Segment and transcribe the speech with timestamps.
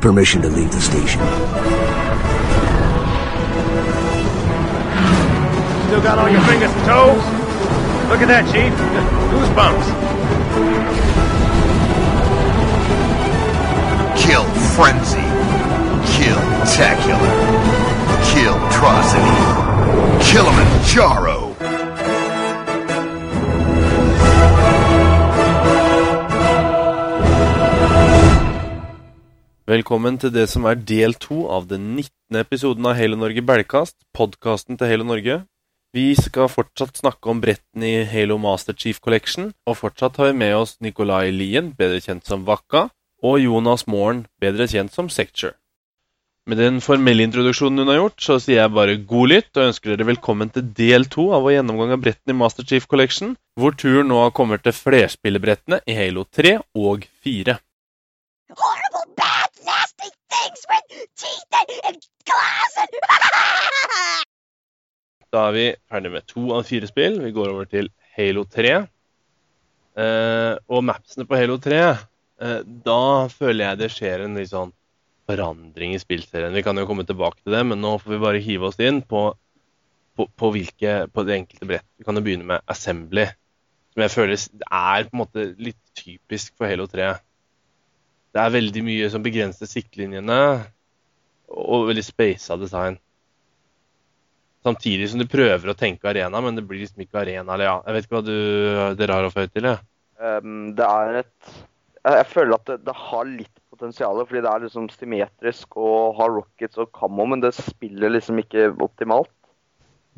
[0.00, 1.20] Permission to leave the station.
[5.88, 7.22] Still got all your fingers and toes?
[8.08, 8.72] Look at that, Chief.
[9.30, 9.86] Goosebumps.
[14.16, 14.44] Kill
[14.74, 15.20] Frenzy.
[16.16, 17.34] Kill Tacular.
[18.32, 19.36] Kill Trocity.
[20.22, 21.39] Kilimanjaro.
[29.70, 32.40] Velkommen til det som er del to av den 19.
[32.40, 35.36] episoden av Halo Norge Belgkast, podkasten til Halo Norge.
[35.94, 40.40] Vi skal fortsatt snakke om bretten i Halo Master Chief Collection, og fortsatt har vi
[40.40, 42.88] med oss Nikolai Lien, bedre kjent som Vakka,
[43.22, 45.54] og Jonas Moren, bedre kjent som Secture.
[46.50, 49.94] Med den formelle introduksjonen hun har gjort, så sier jeg bare god lytt, og ønsker
[49.94, 53.78] dere velkommen til del to av vår gjennomgang av bretten i Master Chief Collection, hvor
[53.78, 57.60] turen nå kommer til flerspillerbrettene i Halo 3 og 4.
[60.68, 60.84] and,
[61.54, 62.00] and and.
[65.30, 67.20] Da er vi ferdig med to av fire spill.
[67.22, 68.72] Vi går over til Halo 3.
[70.00, 71.80] Eh, og mapsene på Halo 3,
[72.42, 74.72] eh, da føler jeg det skjer en litt sånn
[75.30, 76.54] forandring i spillserien.
[76.54, 79.02] Vi kan jo komme tilbake til det, men nå får vi bare hive oss inn
[79.06, 79.28] på,
[80.18, 81.88] på, på, hvilke, på det enkelte brett.
[81.98, 83.28] Vi kan jo begynne med Assembly,
[83.94, 87.12] som jeg føler er på en måte litt typisk for Halo 3.
[88.30, 90.40] Det er veldig mye som begrenser siktlinjene,
[91.50, 92.98] og veldig spasa design.
[94.66, 97.54] Samtidig som du prøver å tenke arena, men det blir liksom ikke arena.
[97.54, 98.36] Eller ja, jeg vet ikke hva du,
[99.00, 99.66] dere har å føye til?
[99.70, 99.82] Jeg.
[100.20, 101.52] Um, det er et
[102.04, 106.32] Jeg, føler at det, det har litt potensial, fordi det er liksom symmetrisk og har
[106.32, 109.32] rockets og camo, men det spiller liksom ikke optimalt.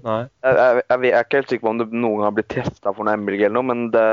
[0.02, 0.26] Nei.
[0.42, 2.52] Jeg, jeg, jeg, jeg er ikke helt sikker på om det noen gang har blitt
[2.54, 4.06] testa for noe MBLG eller noe, men det,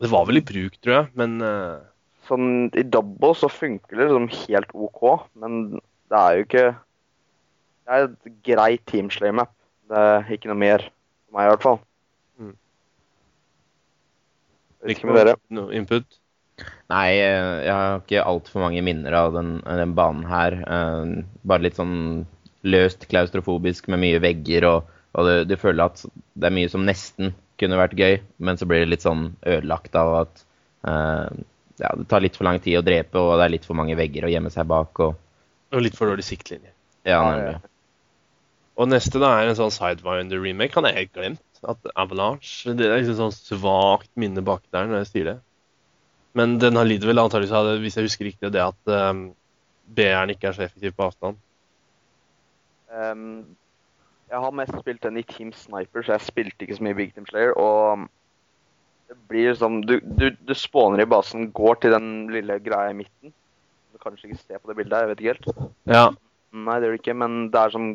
[0.00, 1.80] Det var vel i bruk, tror jeg, men eh,
[2.28, 5.02] sånn i double så funker det liksom helt OK,
[5.42, 5.60] men
[6.12, 6.66] det er jo ikke
[7.82, 9.50] Det er et greit teamslay-map.
[9.90, 11.80] Det er ikke noe mer for meg, i hvert fall.
[12.38, 12.52] Mm.
[14.94, 15.34] Ikke med dere.
[15.50, 16.18] Noe input?
[16.92, 20.56] Nei, eh, jeg har ikke altfor mange minner av den, den banen her.
[20.62, 21.12] Eh,
[21.48, 22.24] Bare litt sånn
[22.62, 26.86] løst klaustrofobisk med mye vegger, og, og du, du føler at det er mye som
[26.86, 30.44] nesten kunne vært gøy, men så blir det litt sånn ødelagt av at
[30.88, 31.42] eh,
[31.82, 33.96] ja, det tar litt for lang tid å drepe, og det er litt for mange
[33.98, 35.02] vegger å gjemme seg bak.
[35.04, 35.18] Og,
[35.72, 36.72] Og litt for dårlig siktlinje.
[37.08, 37.60] ja, nemlig.
[38.80, 40.72] Og neste da er en sånn Sidewinder-remake.
[40.78, 41.42] Han har jeg glemt.
[41.62, 45.34] At Avalanche Det er liksom sånn svakt minne bak der når jeg sier det.
[46.34, 49.26] Men den har lidd vel antakeligvis av det, hvis jeg husker riktig, det at um,
[49.94, 51.38] B-eren ikke er så effektiv på avstand.
[52.90, 53.44] Um,
[54.32, 57.12] jeg har mest spilt den i Team Sniper, så jeg spilte ikke så mye Big
[57.14, 57.52] Team Slayer.
[57.60, 58.08] Og
[59.08, 62.96] det blir liksom Du, du, du spåner i basen, går til den lille greia i
[62.96, 63.32] midten.
[63.92, 65.72] Du kan kanskje ikke se på det bildet her, jeg vet ikke helt.
[65.90, 66.04] Ja.
[66.52, 67.86] Nei, det gjør du ikke, men det er som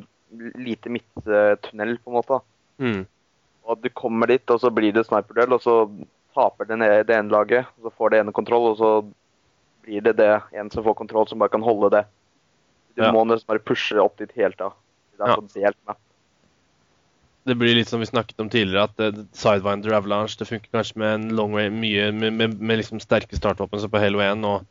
[0.57, 2.40] lite midttunnel, på en måte.
[2.81, 3.06] Mm.
[3.68, 5.75] Og du kommer dit, og så blir det sniperduell, og så
[6.38, 7.66] taper det, ned, det ene laget.
[7.78, 8.91] Og så får det ene kontroll, og så
[9.88, 12.03] blir det det en som får kontroll, som bare kan holde det.
[12.97, 13.12] Du Ja.
[13.13, 14.72] må nesten bare pushe opp dit hele tida.
[15.18, 15.35] Det er Ja.
[15.35, 16.00] så delt map.
[17.47, 20.97] Det blir litt som vi snakket om tidligere, at eh, Sidewinder Avalanche det funker kanskje
[20.99, 24.43] med en long way, mye med, med, med liksom sterke startvåpen som på Halo 1,
[24.49, 24.65] og,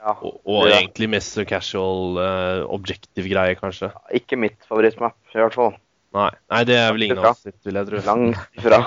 [0.00, 0.14] Ja.
[0.22, 0.78] og, og Ja.
[0.78, 3.90] egentlig mest så casual uh, objective greier, kanskje.
[4.14, 5.74] Ikke mitt favorittmap, i hvert fall.
[6.16, 8.00] Nei, Nei det er vel ingen av oss sitt, vil jeg tro.
[8.06, 8.80] Langt ifra.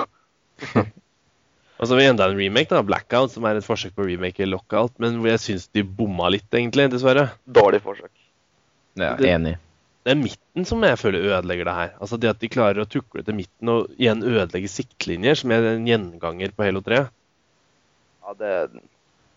[1.79, 4.07] Og så har vi enda en remake, da, Blackout, som er et forsøk på å
[4.09, 7.29] remake Lockout, men hvor jeg syns de bomma litt, egentlig, dessverre.
[7.47, 8.11] Dårlig forsøk.
[8.99, 9.57] Ja, Det- enig.
[10.05, 11.89] Det er midten som jeg føler ødelegger det her.
[11.99, 15.73] Altså Det at de klarer å tukle til midten og igjen ødelegge siktlinjer, som er
[15.73, 17.01] en gjenganger på Halo 3.
[18.23, 18.53] Ja, det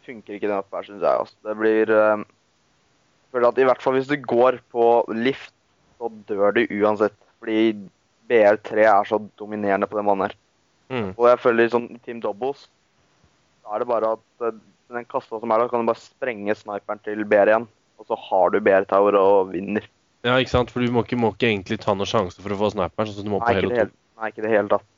[0.06, 1.24] funker ikke den oppe her, syns jeg.
[1.24, 1.36] Altså.
[1.48, 4.86] Det blir eh, Jeg føler at i hvert fall hvis du går på
[5.16, 5.54] lift,
[5.98, 7.16] så dør du uansett.
[7.42, 7.72] Fordi
[8.30, 10.36] BR3 er så dominerende på den banen her.
[10.92, 11.10] Mm.
[11.16, 12.66] Og jeg føler sånn i Team Doubles,
[13.62, 14.60] da er det bare at eh,
[14.92, 17.66] den kassa som er der, kan du bare sprenge sniperen til BR igjen.
[17.98, 19.86] Og så har du BR Tower og vinner.
[20.22, 20.70] Ja, ikke sant?
[20.70, 23.10] For du må ikke, må ikke egentlig ta noen sjanse for å få snapperen.
[23.10, 23.80] sånn du må på Nei, ikke det 2.
[23.80, 24.88] hele, nei, ikke det hele tatt.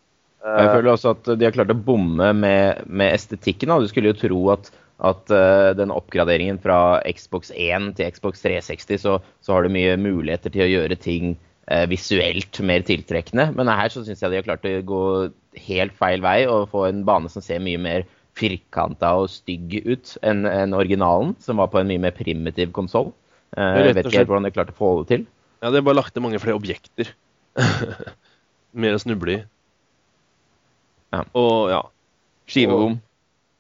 [0.44, 3.70] Jeg Eh, føler også at de har klart å bomme med, med estetikken.
[3.72, 3.80] Da.
[3.80, 4.68] Du skulle jo tro at,
[5.08, 9.96] at uh, den oppgraderingen fra Xbox 1 til Xbox 360, så, så har du mye
[9.96, 11.32] muligheter til å gjøre ting
[11.72, 13.48] uh, visuelt mer tiltrekkende.
[13.56, 15.02] Men her så syns jeg de har klart å gå
[15.64, 18.04] helt feil vei og få en bane som ser mye mer
[18.36, 23.14] firkanta og stygg ut enn en originalen, som var på en mye mer primitiv konsoll.
[23.56, 25.26] Er jeg vet ikke helt hvordan de klarte å få det til.
[25.62, 27.10] Ja, det har bare lagt til mange flere objekter.
[28.84, 29.40] Mer å snuble i.
[31.14, 31.24] Ja.
[31.38, 31.82] Og ja.
[32.50, 32.98] Skivebom.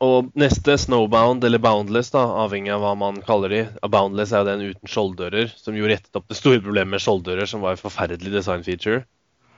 [0.04, 3.60] Og neste, Snowbound eller Boundless, da, avhengig av hva man kaller de.
[3.88, 7.48] Boundless er jo den uten skjolddører, som jo rettet opp det store problemet med skjolddører,
[7.48, 9.04] som var en forferdelig design feature.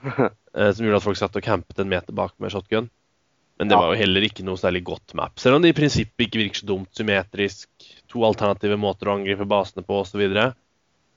[0.06, 2.91] eh, som gjorde at folk satt og campet en meter bak med shotgun.
[3.56, 3.81] Men det Ja.
[3.81, 5.41] var jo heller ikke noe særlig godt map.
[5.41, 7.71] Selv om det i prinsippet ikke virker så dumt symmetrisk.
[8.12, 10.23] To alternative måter å angripe basene på osv.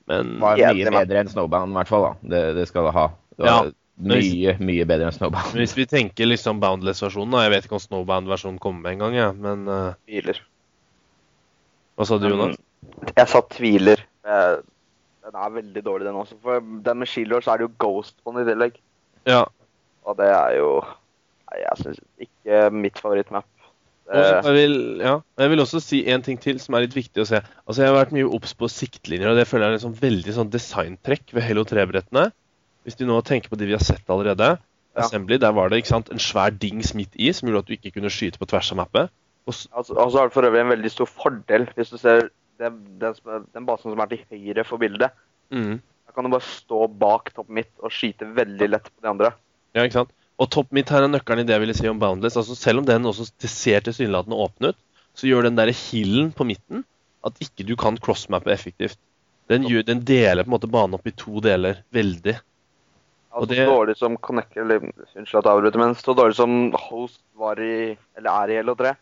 [0.10, 1.04] Men var mye mye var...
[1.04, 2.08] bedre enn Snowbound, i hvert fall.
[2.08, 2.30] da.
[2.34, 3.06] Det, det skal det ha.
[3.36, 3.60] Det var Ja,
[4.00, 5.54] men hvis- mye, mye bedre enn Snowbound.
[5.60, 9.20] Hvis vi tenker liksom Boundless-versjonen da, Jeg vet ikke om Snowbound-versjonen kommer med en gang,
[9.20, 9.38] jeg.
[9.46, 9.94] Men uh...
[10.10, 10.42] Tviler.
[12.00, 12.58] hva sa du, Jonas?
[13.12, 14.02] Jeg sa tviler.
[14.26, 14.56] Eh,
[15.28, 16.40] Den er veldig dårlig, den også.
[16.42, 18.80] For den med Shieldor, så er det jo Ghost på den i tillegg.
[19.30, 19.44] Ja.
[20.08, 20.72] Og det er jo
[21.50, 23.48] Nei, jeg syns ikke mitt favorittmap.
[24.10, 27.22] Eh, jeg vil, ja, jeg vil også si en ting til som er litt viktig
[27.22, 27.42] å se.
[27.68, 30.34] Altså, Jeg har vært mye obs på siktlinjer, og det føler jeg er sånn veldig
[30.34, 32.32] sånn designtrekk ved Halo 3-brettene.
[32.88, 34.56] Hvis du nå tenker på de vi har sett allerede.
[34.98, 35.06] Ja.
[35.06, 37.94] Assembly, der var det sant, en svær dings midt i som gjorde at du ikke
[38.00, 39.14] kunne skyte på tvers av mappet.
[39.46, 42.28] Og så altså, så er det for øvrig en veldig stor fordel hvis du ser
[42.60, 45.14] den, den, den basen som er til høyre for bildet.
[45.54, 45.78] mm,
[46.10, 49.32] Da kan du bare stå bak toppen mitt og skyte veldig lett på de andre.
[49.78, 50.12] ja, ikke sant?
[50.40, 52.38] Og topp mitt her er nøkkelen i det jeg ville si om Boundless.
[52.40, 54.78] altså Selv om den også ser tilsynelatende åpen ut,
[55.14, 56.86] så gjør den der hillen på midten
[57.28, 58.96] at ikke du kan crossmappe effektivt.
[59.50, 61.82] Den, gjør, den deler på en måte banen opp i to deler.
[61.92, 62.38] Veldig.
[63.30, 66.36] Altså, Og det- Så dårlig som Connect, eller unnskyld at jeg avbryter, men så dårlig
[66.36, 68.96] som Host var i, eller er i Hello 3.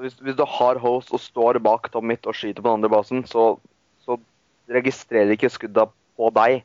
[0.00, 2.88] Hvis, hvis du har Host og står bak Tom Mitt og skyter på den andre
[2.88, 3.58] basen, så,
[4.04, 4.18] så
[4.68, 5.86] registrerer ikke skudda
[6.18, 6.64] på deg,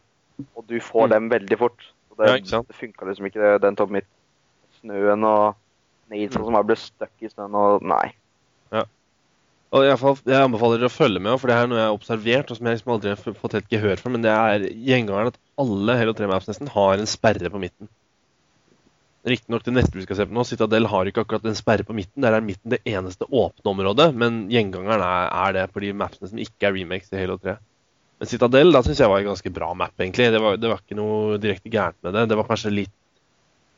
[0.56, 1.10] og du får Mm.
[1.10, 1.92] dem veldig fort.
[2.16, 2.68] Så det, Ja, ikke sant?
[2.68, 4.08] det funka liksom ikke, det- den toppen mitt.
[4.82, 5.56] Snøen og
[6.10, 6.44] Nades Mm.
[6.46, 8.14] som bare ble stuck i snøen og Nei.
[9.76, 12.52] Og jeg, Jeg anbefaler dere å følge med, for det er noe jeg har observert,
[12.52, 15.38] og som jeg liksom aldri har fått helt gehør for, men det er gjengangeren at
[15.60, 17.90] alle Halo 3-maps nesten har en sperre på midten.
[19.26, 21.96] Riktignok det neste vi skal se på nå, Citadel har ikke akkurat en sperre på
[21.98, 22.22] midten.
[22.22, 26.30] Der er midten det eneste åpne området, men gjengangeren er, er det på de mapsene
[26.30, 27.58] som ikke er remakes i Halo 3.
[28.20, 30.30] Men Citadel da syns jeg var en ganske bra map, egentlig.
[30.32, 32.28] Det var, det var ikke noe direkte gærent med det.
[32.32, 32.94] Det var kanskje litt,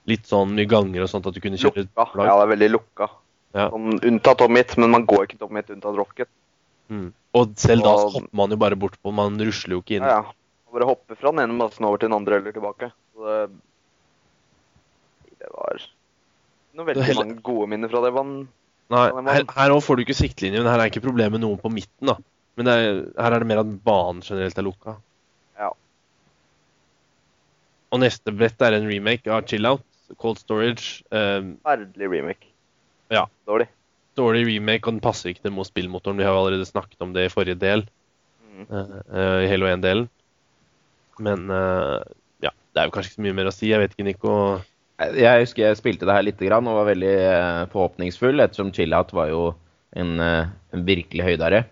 [0.07, 2.06] litt sånn mye ganger og sånt at du kunne kjøre Lukka.
[2.22, 3.07] Ja, det er veldig lukka.
[3.57, 3.69] Ja.
[3.74, 6.30] Sånn, unntatt om hit, men man går ikke om hit unntatt rocket.
[6.94, 7.10] Mm.
[7.36, 10.06] Og selv da så hopper man jo bare bort på, man rusler jo ikke inn.
[10.06, 10.36] Ja, ja.
[10.68, 12.92] Og bare hoppe fra den ene massen over til den andre eller tilbake.
[13.16, 13.42] Så det,
[15.42, 15.81] det var
[16.78, 18.13] noen veldig heller- mange gode minner fra det.
[18.13, 18.31] Man,
[18.94, 21.72] Nei, man, her, òg får du ikke siktlinje, men her er ikke problemet noen på
[21.74, 22.07] midten.
[22.13, 22.16] da.
[22.57, 24.95] Men det er, her er det mer at banen generelt er lukka.
[25.59, 25.71] Ja.
[27.94, 29.86] Og neste brett er en remake av Chill Out,
[30.18, 31.04] Cold Storage.
[31.13, 32.50] Eh, Ferdelig remake.
[33.13, 33.27] Ja.
[33.48, 33.69] Dårlig.
[34.18, 36.18] dårlig remake, og den passer ikke til Mo spillmotoren.
[36.18, 37.86] Vi har jo allerede snakket om det i forrige del,
[38.57, 38.65] Mm.
[38.74, 40.07] Uh, uh, i Halo 1-delen.
[41.21, 42.01] Men uh,
[42.42, 43.69] ja, det er jo kanskje ikke så mye mer å si.
[43.69, 44.33] Jeg vet ikke, Nico.
[44.98, 47.13] Jeg husker jeg spilte det her litt grann, og var veldig
[47.69, 49.42] forhåpningsfull, ettersom Chillout var jo
[49.94, 51.68] en, en virkelig høydare.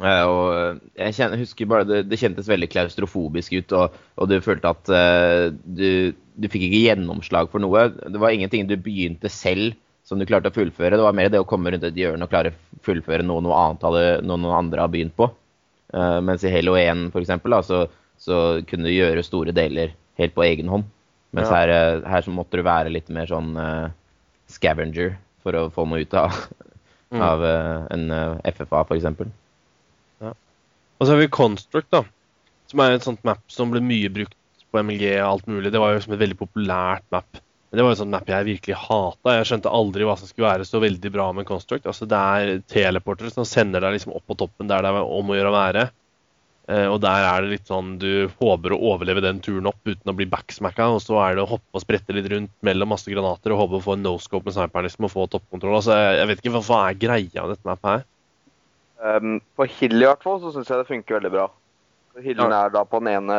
[0.00, 4.38] Eh, og jeg kjenner, husker bare det, det kjentes veldig klaustrofobisk ut, og, og du
[4.44, 7.86] følte at uh, du, du fikk ikke gjennomslag for noe.
[7.92, 9.76] Det var ingenting du begynte selv
[10.08, 10.96] som du klarte å fullføre.
[10.96, 13.58] Det var mer det å komme rundt et hjørne og klare å fullføre noe noe
[13.58, 15.28] annet hadde, noe noen andre har begynt på.
[15.92, 17.84] Uh, mens i Halo 1 for eksempel, da, så,
[18.18, 20.88] så kunne du gjøre store deler helt på egen hånd.
[21.36, 21.60] Mens Ja.
[21.60, 23.92] her, eh, her så måtte du være litt mer sånn uh,
[24.50, 25.12] scavenger
[25.44, 26.34] for å få noe ut av,
[27.10, 27.22] Mm.
[27.26, 29.32] av eh, en eh, FFA, for eksempel.
[31.00, 32.04] Og så har vi Construct, da.
[32.70, 34.36] Som er et sånt map som ble mye brukt
[34.70, 35.72] på MLG og alt mulig.
[35.72, 37.40] Det var jo som et veldig populært map.
[37.70, 39.36] Men det var et sånt map jeg virkelig hata.
[39.38, 41.88] Jeg skjønte aldri hva som skulle være så veldig bra med Construct.
[41.90, 45.32] Altså Det er teleportere som sender deg liksom opp på toppen der det er om
[45.32, 45.86] å gjøre å være.
[46.70, 50.12] Eh, og der er det litt sånn du håper å overleve den turen opp uten
[50.12, 50.90] å bli backsmacka.
[50.94, 53.80] Og så er det å hoppe og sprette litt rundt mellom masse granater og håpe
[53.80, 55.80] å få en no-scope med sniperen liksom, og få toppkontroll.
[55.80, 58.08] Altså, jeg vet ikke hva, hva er greia med dette mappet her.
[59.00, 61.46] Um, på Hill i hvert fall så syns jeg det funker veldig bra.
[62.20, 63.36] Hillen er da på den ene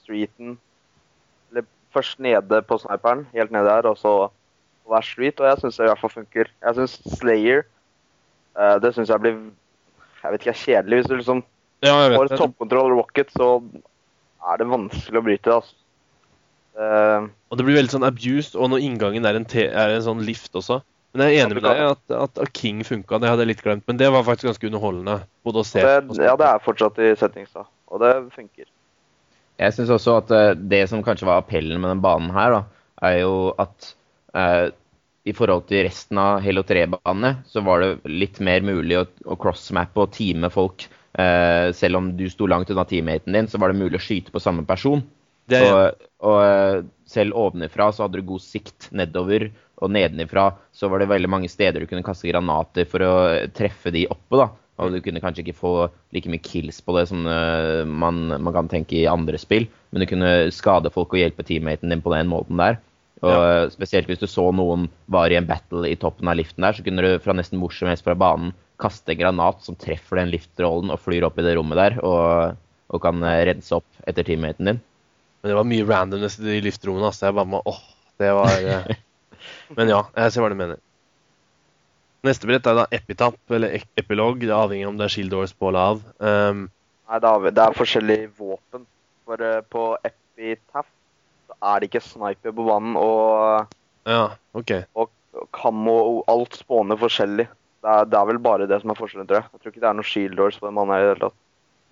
[0.00, 0.56] streeten
[1.52, 4.14] Eller først nede på sniperen, helt nede der, og så
[4.82, 5.40] på hver street.
[5.40, 6.50] Og jeg syns det i hvert fall funker.
[6.64, 7.62] Jeg syns Slayer
[8.58, 9.36] uh, Det syns jeg blir
[10.22, 11.00] Jeg vet ikke, kjedelig.
[11.02, 11.44] Hvis du liksom
[11.84, 13.60] Ja, får toppkontroll rocket, så
[14.48, 15.76] er det vanskelig å bryte altså.
[16.76, 20.24] Uh, Og det blir veldig sånn abused, og når inngangen er en, er en sånn
[20.26, 20.80] lift også.
[21.16, 23.84] Men jeg er enig med deg at, at, King funka, det hadde jeg litt glemt.
[23.88, 25.14] Men det var faktisk ganske underholdende.
[25.46, 27.64] Både å se det, ja, det er fortsatt i settings, da.
[27.88, 28.66] Og det funker.
[29.56, 32.90] Jeg syns også at eh, det som kanskje var appellen med den banen her, da,
[33.08, 33.32] er jo
[33.62, 33.94] at
[34.36, 34.66] eh,
[35.26, 39.38] i forhold til resten av Halo 3-banene, så var det litt mer mulig å, å
[39.40, 40.84] crossmappe og teame folk.
[41.16, 44.34] Eh, selv om du sto langt unna teammaten din, så var det mulig å skyte
[44.34, 45.00] på samme person.
[45.48, 45.72] Det ja.
[45.72, 51.10] Og, og selv ovenifra så hadde du god sikt nedover og nedenifra så var det
[51.10, 53.12] veldig mange steder du kunne kaste granater for å
[53.56, 54.40] treffe de oppe.
[54.40, 54.48] da.
[54.80, 55.72] Og du kunne kanskje ikke få
[56.12, 60.02] like mye kills på det som eh, man, man kan tenke i andre spill, men
[60.02, 62.80] du kunne skade folk og hjelpe teammaten din på den måten der.
[63.24, 63.68] Og ja.
[63.72, 66.84] Spesielt hvis du så noen var i en battle i toppen av liften der, så
[66.84, 70.34] kunne du fra nesten hvor som helst fra banen kaste en granat som treffer den
[70.34, 72.58] liftrollen og flyr opp i det rommet der, og,
[72.92, 74.82] og kan eh, rense opp etter teammaten din.
[75.40, 77.08] Men det var mye randomness i de liftrommene.
[77.08, 77.30] Altså.
[77.30, 77.80] Jeg bare må, åh,
[78.20, 78.92] det var eh.
[79.74, 80.78] Men ja, jeg ser hva du mener.
[82.26, 84.40] Neste brett er da epitap, eller epilog.
[84.42, 86.00] Det er avhengig av om det er shield doors på eller av.
[86.18, 86.64] Um,
[87.06, 88.86] Nei, det er, det er forskjellige våpen.
[89.26, 90.88] For uh, på Epitaph
[91.46, 93.70] så er det ikke sniper på banen, og,
[94.06, 94.24] ja,
[94.58, 94.72] OK.
[94.98, 95.12] og
[95.54, 97.46] kam og alt spåner forskjellig.
[97.46, 99.50] Det er, det er vel bare det som er forskjellen, tror jeg.
[99.52, 101.28] Jeg tror ikke det er noe shield doors på den mannen her i det hele
[101.28, 101.38] tatt.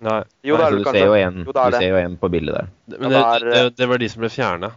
[0.05, 0.17] Nei.
[0.43, 0.99] Jo, det er det du kanskje.
[0.99, 1.79] ser jo en, Jo, det er du det.
[1.85, 2.73] ser jo en på bildet der.
[2.97, 4.71] Men det, det det, det var de som ble fjerna.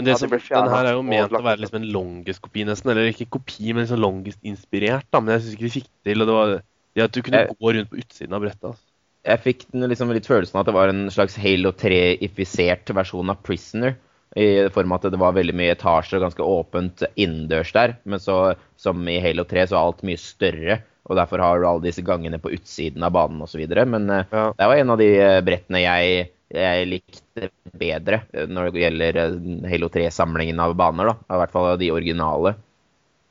[0.00, 0.30] Men det Ja, de som,
[0.64, 2.90] den her er jo ment å være liksom en longest-kopi, nesten.
[2.94, 5.06] Eller ikke kopi, men liksom longest-inspirert.
[5.12, 6.22] Men jeg syns ikke de fikk til.
[6.24, 8.64] og det var det At du kunne Jeg- gå rundt på utsiden av brettet.
[8.64, 8.86] altså.
[9.22, 13.28] Jeg fikk den liksom litt følelsen av at det var en slags Halo 3-ifisert versjon
[13.30, 13.96] av Prisoner.
[14.36, 17.96] I form av at det var veldig mye etasjer og ganske åpent innendørs der.
[18.06, 20.80] Men så, som i Halo 3, så er alt mye større.
[21.10, 23.64] Og derfor har du alle disse gangene på utsiden av banen osv.
[23.88, 24.52] Men eh, Ja.
[24.56, 29.18] det var en av de eh, brettene jeg, jeg likte bedre eh, når det gjelder
[29.22, 29.34] eh,
[29.70, 31.12] Halo 3-samlingen av baner.
[31.12, 32.54] da, I hvert fall av de originale.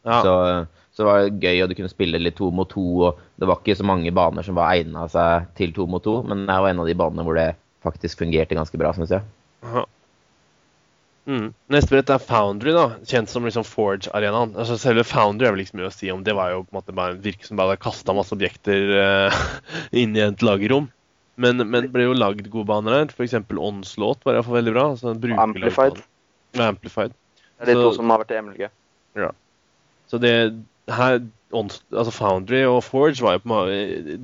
[0.08, 0.22] Ja.
[0.24, 0.34] Så,
[0.96, 2.86] så var det gøy, og du kunne spille litt to mot to.
[3.10, 6.22] og Det var ikke så mange baner som var egna seg til to mot to,
[6.28, 7.52] men det var en av de banene hvor det
[7.84, 9.24] faktisk fungerte ganske bra, syns jeg.
[11.30, 11.52] Mm.
[11.70, 14.56] Neste brett er Foundry, da, kjent som liksom Forge-arenaen.
[14.58, 16.24] Altså Selve Foundry er vel ikke så mye å si om.
[16.26, 19.44] Det var jo på en måte bare virke som bare kasta masse objekter uh,
[20.02, 20.90] inn i et lagerrom.
[21.40, 23.12] Men, men det ble jo lagd gode baner her.
[23.16, 23.38] F.eks.
[23.56, 24.86] Onslaught var iallfall veldig bra.
[24.94, 26.02] Altså, Amplified.
[26.58, 27.14] Ja, Amplified.
[27.60, 28.70] Det er de Så- to som har vært i MLG.
[30.10, 30.34] Så det
[30.90, 31.20] her
[31.52, 33.60] Ons- altså Foundry og Forge var jo på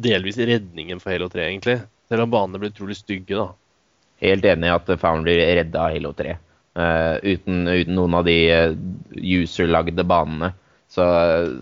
[0.02, 1.80] delvis redningen for Halo 3, egentlig.
[2.10, 3.48] Selv om banene ble utrolig stygge, da.
[4.22, 6.36] Helt enig i at Foundry redda Halo 3.
[6.78, 8.74] Uh, uten, uten noen av de eh,
[9.16, 10.52] user-lagde banene,
[10.92, 11.06] så,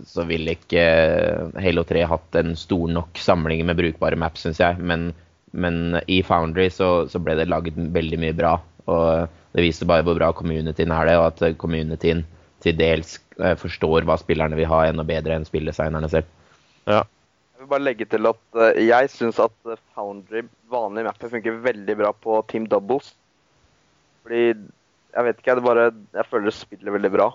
[0.04, 4.60] så ville ikke eh, Halo 3 hatt en stor nok samling med brukbare maps, syns
[4.60, 4.76] jeg.
[4.84, 5.12] Men,
[5.54, 8.56] men i Foundry så, så ble det laget veldig mye bra.
[8.90, 12.24] Og det viser bare hvor bra communityen er det, og at communityen
[12.64, 16.30] til dels eh, forstår hva spillerne vil ha, enda bedre enn spilldesignerne selv.
[16.88, 21.60] Jeg vil bare legge til at eh, jeg syns at eh, Foundry, vanlige mapper, funker
[21.64, 23.12] veldig bra på Team Doubles.
[24.24, 24.46] Fordi
[25.14, 27.28] jeg vet ikke, jeg bare Jeg føler det spiller veldig bra.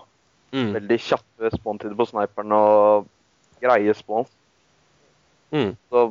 [0.50, 0.74] Mm.
[0.74, 3.08] Veldig kjappe spawn-tider på sniperen og
[3.62, 4.32] greie spawns.
[5.54, 5.72] Mm.
[5.90, 6.02] Så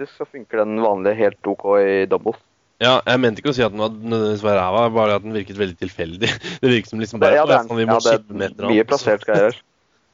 [0.00, 2.38] faktisk så funker den vanlige helt OK i doubles.
[2.80, 5.34] Ja, jeg mente ikke å si at den var nødvendigvis var ræva, bare at den
[5.36, 6.28] virket veldig tilfeldig.
[6.62, 8.68] Det virket som liksom bare ja, det er, faen, vi må ja, det er eller
[8.70, 8.88] mye annet».
[8.88, 9.58] plassert greier.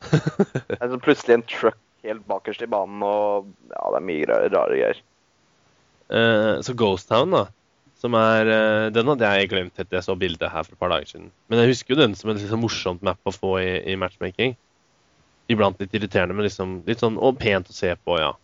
[0.66, 4.26] Det er så plutselig en truck helt bakerst i banen, og ja, det er mye
[4.30, 4.98] rare, rare greier.
[6.06, 7.46] Uh, så Ghost Town, da.
[7.98, 10.92] Som er, uh, den hadde jeg glemt etter jeg så bildet her for et par
[10.94, 11.32] dager siden.
[11.50, 14.54] Men jeg husker jo den som et liksom morsomt map å få i, i matchmaking.
[15.50, 18.34] Iblant litt irriterende, men liksom litt sånn og pent å se på, ja.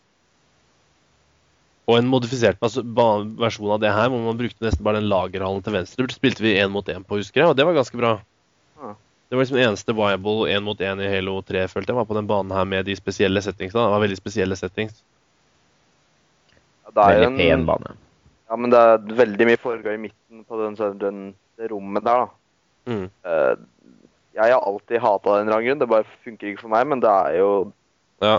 [1.90, 5.64] Og en modifisert altså, versjon av det her, hvor man brukte nesten bare den lagerhallen
[5.66, 6.06] til venstre.
[6.06, 8.12] Det spilte vi én mot én på, husker jeg, og det var ganske bra.
[8.78, 8.92] Ja.
[9.28, 12.18] Det var liksom eneste viable én mot én i Halo 3, følte jeg, var på
[12.18, 13.74] den banen her med de spesielle settings.
[13.74, 15.02] Det var veldig spesielle settings.
[16.86, 17.96] Ja, Det er Veldig jo pen en, bane.
[18.52, 21.20] ja, men det er veldig mye foregår i midten på den, den,
[21.58, 22.92] det rommet der, da.
[22.92, 23.04] Mm.
[23.26, 23.54] Uh,
[24.34, 25.78] jeg har alltid hata den rangen.
[25.78, 27.50] Det bare funker ikke for meg, men det er jo
[28.22, 28.38] Ja.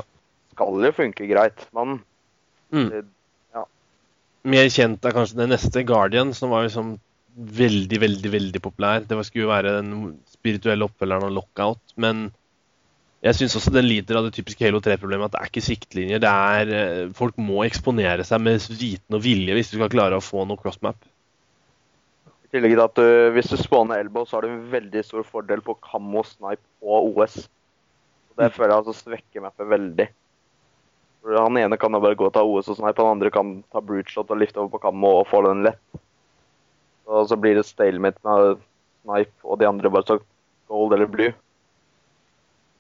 [0.56, 1.68] Skal jo funke greit.
[1.76, 2.00] Men
[2.74, 3.04] Mm.
[4.44, 6.98] Mer kjent er kanskje det neste, Guardian, som var liksom
[7.34, 9.06] veldig, veldig veldig populær.
[9.08, 9.94] Det skulle jo være den
[10.30, 12.28] spirituelle oppfølgeren av Lockout, men
[13.24, 16.20] jeg syns også den lider av det typiske Halo 3-problemet at det er ikke siktlinjer.
[16.20, 20.20] Det er, eh, folk må eksponere seg med viten og vilje hvis du skal klare
[20.20, 20.98] å få noe crossmap.
[22.28, 23.08] I tillegg til at du,
[23.38, 27.16] hvis du spawner elbow, så har du en veldig stor fordel på kammo, snipe og
[27.16, 27.46] OS.
[28.34, 30.10] Og det føler jeg altså svekker mappet veldig.
[31.24, 33.80] Han ene kan da bare gå og ta OS og snipe, han andre kan ta
[33.84, 35.80] brute shot og lifte over på kammo og få den lett.
[37.08, 38.60] Og så blir det stalemate med
[39.04, 40.20] snipe og de andre bare så
[40.72, 41.32] gold eller blue.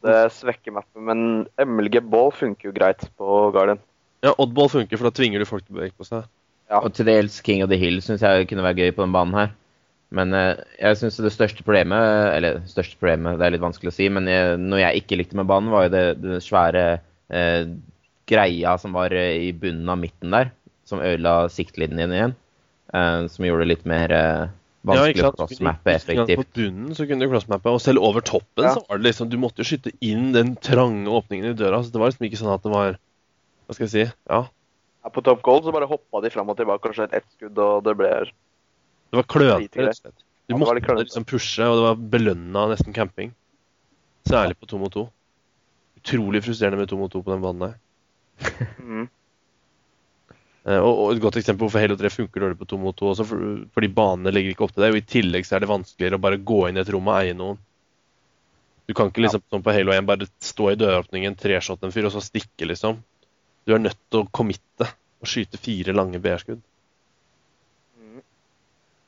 [0.03, 1.19] Det svekker mappen, men
[1.63, 3.79] MLG ball funker jo greit på Guardian.
[4.23, 6.27] Ja, Oddball funker, for da tvinger du folk til å bevege på seg.
[6.71, 6.81] Ja.
[6.81, 9.35] Og til dels King of the Hill syns jeg kunne være gøy på den banen
[9.37, 9.53] her.
[10.13, 12.03] Men eh, jeg syns det største problemet
[12.35, 15.39] Eller største problemet, det er litt vanskelig å si, men jeg, noe jeg ikke likte
[15.39, 16.83] med banen, var jo det, det svære
[17.33, 17.71] eh,
[18.33, 20.51] greia som var eh, i bunnen av midten der.
[20.89, 22.35] Som ødela siktlinjen igjen.
[22.93, 24.51] Eh, som gjorde det litt mer eh,
[24.83, 26.41] vanskelig ja, å crossmappe effektivt.
[26.41, 28.73] På bunnen så kunne du crossmappe, og selv over toppen Ja.
[28.75, 31.81] så var det liksom Du måtte jo skyte inn den trange åpningen i døra.
[31.83, 32.99] Så det var liksom ikke sånn at det var
[33.63, 34.05] Hva skal jeg si?
[34.29, 34.43] Ja.
[35.03, 37.57] Ja, på Top Goal så bare hoppa de fram og tilbake og skjøt ett skudd,
[37.59, 40.23] og det ble Det var klønete, rett og slett.
[40.47, 43.33] Du måtte liksom pushe, og det var belønna nesten camping.
[44.27, 45.09] Særlig på to mot to.
[45.99, 47.75] Utrolig frustrerende med to mot to på den banen der.
[48.79, 49.09] Mm.
[50.63, 52.95] Eh, Og, og et godt eksempel på hvorfor Halo 3 funker dårlig på to mot
[52.95, 53.39] to også, for,
[53.75, 54.91] fordi banene legger ikke opp til det.
[54.93, 57.17] Og i tillegg så er det vanskeligere å bare gå inn i et rom og
[57.17, 57.59] eie noen.
[58.87, 62.07] Du kan ikke liksom som på Halo 1 bare stå i døråpningen, treshot en fyr,
[62.07, 62.99] og så stikke, liksom.
[63.63, 64.89] Du er nødt til å committe
[65.23, 66.59] og skyte fire lange BR-skudd.
[67.99, 68.23] Mm.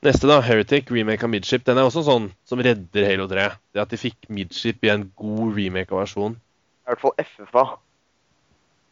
[0.08, 1.66] Neste, da, Heretic, remake av Midship.
[1.68, 3.50] Den er også sånn som redder Halo 3.
[3.76, 6.40] Det at de fikk Midship i en god remake av versjon.
[6.86, 7.66] I hvert fall FFA.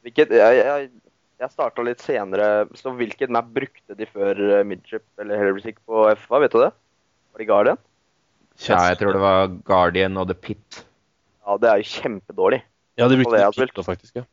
[0.03, 0.89] Hvilket Jeg, jeg,
[1.43, 6.05] jeg starta litt senere, så hvilket map brukte de før eh, Midship eller Heretic på
[6.19, 6.41] FFA?
[6.43, 6.71] Vet du det?
[7.33, 7.81] Var det Guardian?
[8.67, 10.83] Ja, jeg tror det var Guardian og The Pit.
[11.43, 12.61] Ja, det er jo kjempedårlig.
[12.99, 14.15] Ja, de Og det brukte The Pit da, faktisk.
[14.21, 14.25] ja.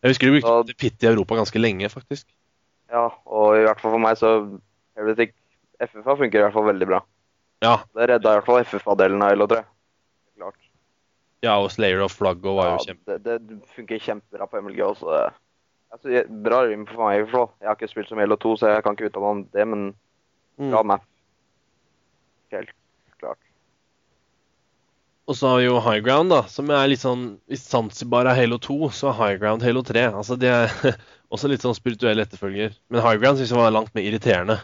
[0.00, 0.62] Jeg husker de brukte Ja.
[0.66, 2.26] The Pit i Europa ganske lenge, faktisk.
[2.90, 4.32] Ja, og i hvert fall for meg så
[4.98, 5.36] Heretic
[5.80, 7.02] FFA funker i hvert fall veldig bra.
[7.62, 9.60] Ja, Det redda i hvert fall FFA-delen av LO3.
[11.42, 13.16] Ja og Slayer of Flaggo var jo kjempe...
[13.24, 15.20] det, det funker kjempebra på MLG også.
[15.90, 17.24] Altså, jeg- bra rim for meg.
[17.30, 17.50] for.
[17.60, 19.94] Jeg har ikke spilt som LO2, så jeg kan ikke uttale meg om det, men
[20.60, 20.70] Mm.
[20.74, 21.04] bra map.
[22.52, 22.68] Helt
[23.18, 23.38] klart.
[25.30, 28.34] Og så har vi jo High Ground, da, som er litt sånn Hvis Zanzibar er
[28.36, 30.02] Halo 2, så er High Ground Halo 3.
[30.12, 30.68] Altså, det er
[31.32, 32.74] også litt sånn spirituell etterfølger.
[32.90, 34.58] Men High Ground syns jeg var langt mer irriterende.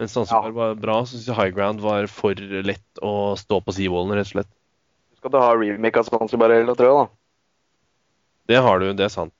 [0.00, 0.56] Mens Zanzibar Ja.
[0.60, 4.28] var bra, så syns jeg High Ground var for lett å stå på seawallen, rett
[4.28, 4.52] og slett.
[5.22, 7.08] Du ha remake av Zanzibar i LO3, da.
[8.50, 9.34] Det har du, det er sant.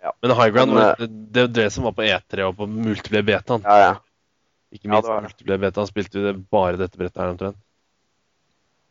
[0.00, 0.12] Ja.
[0.22, 3.26] Men High Ground Men, var det, det, det som var på E3 og på multiplayer
[3.26, 3.66] betaen.
[3.66, 3.90] Ja, ja.
[4.72, 7.58] Ikke minst ja, var multiplayer betaen spilte vi det bare dette brettet her omtrent.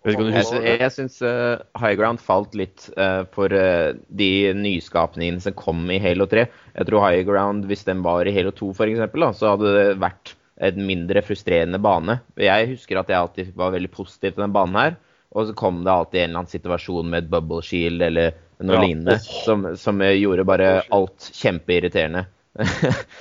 [0.07, 5.43] Jeg du Jeg, jeg syns uh, High Ground falt litt uh, for uh, de nyskapningene
[5.43, 6.45] som kom i Halo 3.
[6.77, 10.35] Jeg tror High Ground, hvis den var i Halo 2 f.eks., så hadde det vært
[10.69, 12.19] en mindre frustrerende bane.
[12.39, 14.97] Jeg husker at jeg alltid var veldig positiv til den banen her.
[15.35, 18.75] Og så kom det alltid en eller annen situasjon med et bubble shield eller noe
[18.75, 18.81] Ja.
[18.81, 22.25] lignende som, som eh, gjorde bare alt kjempeirriterende.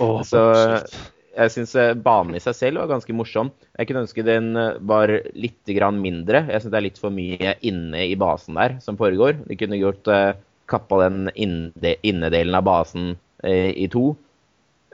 [0.03, 0.41] oh, Så
[1.39, 3.53] jeg syns banen i seg selv var ganske morsom.
[3.79, 6.47] Jeg kunne ønske den eh, var litt grann mindre.
[6.49, 9.45] Jeg syns det er litt for mye inne i basen der som foregår.
[9.47, 10.33] De kunne gjort uh,
[10.69, 13.13] kappa den innedelen av basen
[13.45, 14.11] uh, i to.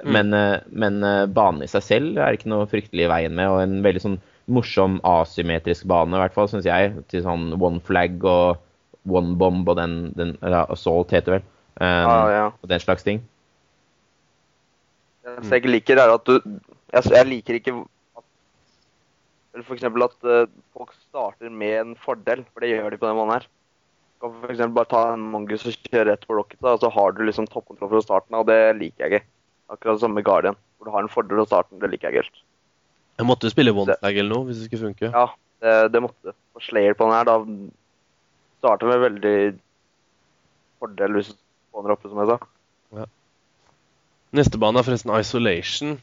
[0.05, 3.49] Men, uh, men eh, banen i seg selv er ikke noe fryktelig i veien med,
[3.49, 6.93] og en veldig sånn morsom asymmetrisk bane, i hvert fall, syns jeg.
[7.11, 8.61] Til sånn one flag og
[9.09, 11.49] one bomb og den, den eller Assault heter det vel.
[11.75, 12.45] Um, ah, ja.
[12.63, 13.23] Og den slags ting.
[15.25, 16.37] Det jeg ikke liker, er at du
[16.93, 18.25] Jeg, jeg liker ikke at
[19.55, 23.19] Eller eksempel at uh, folk starter med en fordel, for det gjør de på den
[23.19, 23.49] måten her.
[24.15, 27.15] Du kan eksempel bare ta en Mongus og kjøre rett på Rocket, og så har
[27.15, 29.29] du liksom toppkontroll fra starten, og det liker jeg ikke.
[29.75, 31.81] Akkurat samme med Guardian, hvor du har en fordel fra starten.
[31.83, 32.44] Det liker jeg ikke helt.
[33.15, 35.11] Jeg måtte spille one eller noe hvis det skulle funke.
[35.13, 35.29] Ja,
[35.63, 36.35] det, det måtte.
[36.55, 37.37] Og Slayer på den her, da
[38.63, 39.37] starter med veldig
[40.83, 43.07] fordel hvis du spawner oppe, som jeg sa.
[44.35, 45.99] Neste bane er forresten Isolation.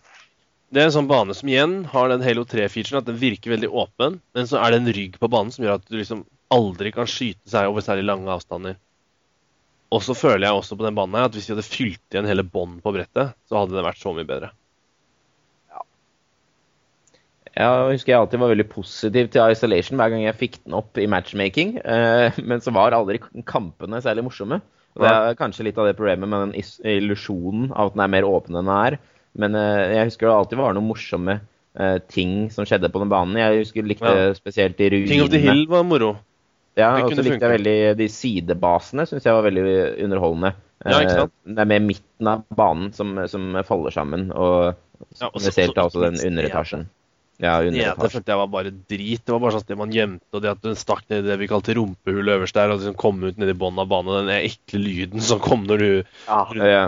[0.72, 3.68] Det er en sånn bane som igjen har den Halo 3-featuren at den virker veldig
[3.76, 6.94] åpen, men så er det en rygg på banen som gjør at du liksom aldri
[6.96, 8.78] kan skyte seg over særlig lange avstander.
[9.92, 12.30] Og så føler jeg også på den banen her at hvis de hadde fylt igjen
[12.30, 14.54] hele bånden på brettet, så hadde det vært så mye bedre.
[17.58, 20.98] Jeg husker jeg alltid var veldig positiv til Isolation hver gang jeg fikk den opp
[21.02, 21.74] i matchmaking.
[21.84, 24.62] Eh, men så var aldri kampene særlig morsomme.
[24.96, 26.66] Og det er kanskje litt av det problemet med den
[26.98, 28.98] illusjonen av at den er mer åpen enn den er.
[29.40, 31.38] Men eh, jeg husker det alltid var noen morsomme
[31.80, 33.40] eh, ting som skjedde på den banen.
[33.40, 34.34] Jeg husker likte Ja.
[34.36, 35.12] spesielt de ruinene.
[35.12, 36.14] King of the Hill var moro.
[36.80, 37.48] Ja, og så likte funke.
[37.48, 39.04] jeg veldig de sidebasene.
[39.08, 39.66] Syns jeg var veldig
[40.08, 40.54] underholdende.
[40.88, 41.34] Ja, ikke sant?
[41.46, 44.30] Det er mer midten av banen som, som faller sammen.
[44.32, 44.74] Og
[45.20, 46.88] Ja, spesielt så- altså den underetasjen.
[47.42, 49.24] Ja, ja, det følte jeg var bare drit.
[49.26, 51.40] Det var bare sånn sted man gjemte, og det at den stakk ned i det
[51.42, 54.28] vi kalte rumpehullet øverst der, og liksom kom ut nedi bånn av banen.
[54.28, 55.90] Den ekle lyden som kom når du
[56.28, 56.84] Ja, Ja,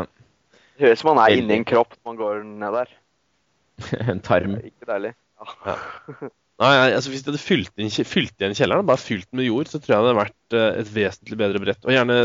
[0.78, 2.94] Det høres ut som man er inni en kropp når man går ned der.
[4.14, 4.56] en tarm.
[4.62, 5.14] Ikke deilig.
[5.66, 5.78] Ja.
[6.62, 9.72] Nei, altså Hvis de hadde fylt, inn, fylt igjen kjelleren, bare fylt den med jord,
[9.72, 11.82] så tror jeg det hadde vært eh, et vesentlig bedre brett.
[11.88, 12.20] Og gjerne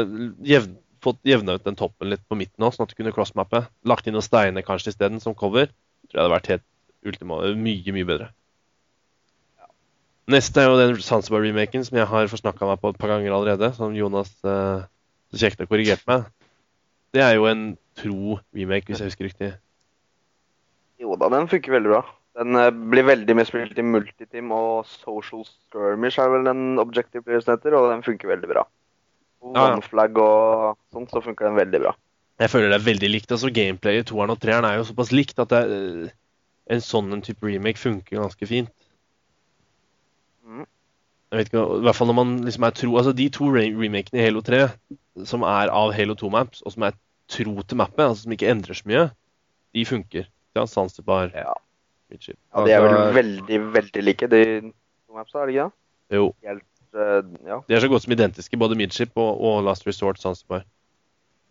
[0.46, 3.64] jevn, fått jevna ut den toppen litt på midten òg, sånn at du kunne crossmappe.
[3.88, 5.72] Lagt inn noen steiner kanskje isteden, som cover.
[6.08, 6.66] Tror jeg det hadde vært helt
[7.06, 8.28] ultima, mye, mye bedre.
[10.28, 13.70] Neste er jo den Zanzibar-remaken som jeg har forsnakka meg på et par ganger allerede.
[13.78, 14.84] Som Jonas eh,
[15.32, 16.26] så kjekt har korrigert meg.
[17.16, 19.54] Det er jo en tro remake, hvis jeg husker riktig.
[21.00, 22.02] Jo da, den funker veldig bra.
[22.38, 27.24] Den eh, blir veldig mye spilt i multiteam, og social skirmish er vel den objective
[27.24, 28.66] players heter, og den funker veldig bra.
[29.46, 31.96] Og Ja, og sånt, så funker den veldig bra.
[32.38, 33.32] Jeg føler det er veldig likt.
[33.32, 36.16] altså Gameplayet i toeren og treeren er jo såpass likt at det, er, eh,
[36.68, 38.72] en sånn en type remake funker ganske fint.
[40.46, 40.66] Mhm.
[41.30, 43.66] Jeg vet ikke, I hvert fall når man liksom er tro Altså De to re
[43.76, 44.62] remakene i Halo 3
[45.28, 46.94] som er av Halo 2-maps, og som er
[47.28, 49.10] tro til mappet, altså som ikke endrer så mye,
[49.74, 50.28] de funker.
[50.56, 51.52] Ja, Sansebar, Ja.
[52.08, 56.16] Ja de er vel Altså- veldig, veldig like, de to mapsa, er det ikke det?
[56.16, 56.34] Jo.
[56.42, 56.62] Helt,
[56.94, 57.60] uh, ja.
[57.68, 60.64] De er så godt som identiske, både Midship og, og Last Resort Zanzibar.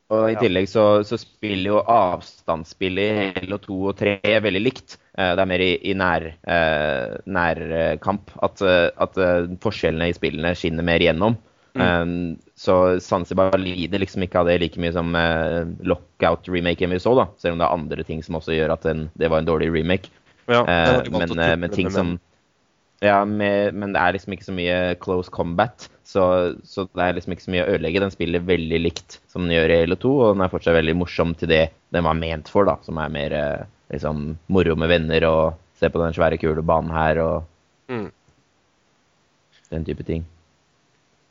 [0.07, 4.95] Og i tillegg så, så spiller jo avstandsspillet i Halo 2 og 3 veldig likt.
[5.17, 10.15] Eh, Det er mer i, i nær, eh, nærkamp at, eh, at eh, forskjellene i
[10.15, 11.35] spillene skinner mer igjennom.
[11.75, 12.05] Eh,
[12.55, 15.11] så Zanzibar lider liksom ikke av det like mye som
[15.91, 17.27] Lockout-remaken vi så, da.
[17.35, 19.73] Selv om det er andre ting som også gjør at den, det var en dårlig
[19.75, 20.07] remake.
[20.47, 20.63] Ja,
[21.11, 22.15] men, men ting som
[23.03, 25.86] Ja, med, men det er liksom ikke så mye close combat.
[26.07, 26.23] Så,
[26.65, 28.01] så det er liksom ikke så mye å ødelegge.
[28.01, 30.95] Den spiller veldig likt som den gjør i Halo 2, og den er fortsatt veldig
[30.97, 32.77] morsom til det den var ment for, da.
[32.88, 36.95] Som er mer eh, liksom moro med venner og se på den svære, kule banen
[36.95, 37.53] her og
[37.88, 38.10] Mm.
[39.71, 40.25] den type ting.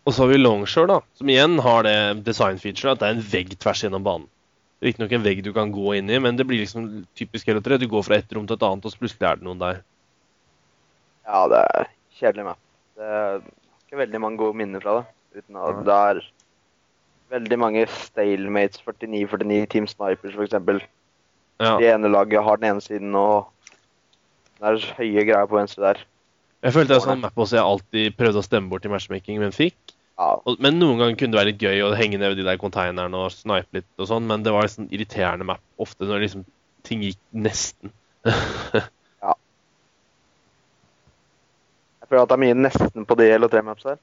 [0.06, 3.26] Og så har vi Longshore, da, som igjen har det design-featuret at det er en
[3.32, 4.28] vegg tvers gjennom banen.
[4.80, 7.76] Riktignok en vegg du kan gå inn i, men det blir liksom typisk Halo 3.
[7.82, 9.82] Du går fra et rom til et annet, og så plutselig er det noen der.
[11.26, 12.62] Ja, det er kjedelig map.
[12.96, 13.40] Det er
[13.86, 15.06] ikke veldig mange gode minner fra det.
[15.36, 16.20] Uten at det er
[17.34, 20.86] veldig mange stalemates, 49-49 Team Snipers f.eks.
[21.56, 21.76] Ja.
[21.80, 23.48] Det ene laget har den ene siden, og
[24.60, 26.02] det er høye greier på venstre der.
[26.64, 29.38] Jeg følte det er sånn map også jeg alltid prøvde å stemme bort i matchmaking,
[29.42, 29.76] men fikk.
[30.16, 30.30] Ja,
[30.64, 33.18] men noen ganger kunne det være litt gøy å henge ned ved de der containerne
[33.20, 36.46] og snipe litt og sånn, men det var liksom irriterende map ofte når liksom
[36.88, 37.92] ting gikk nesten.
[42.06, 43.96] jeg føler at det er mye nesten på DL og 3-maps her.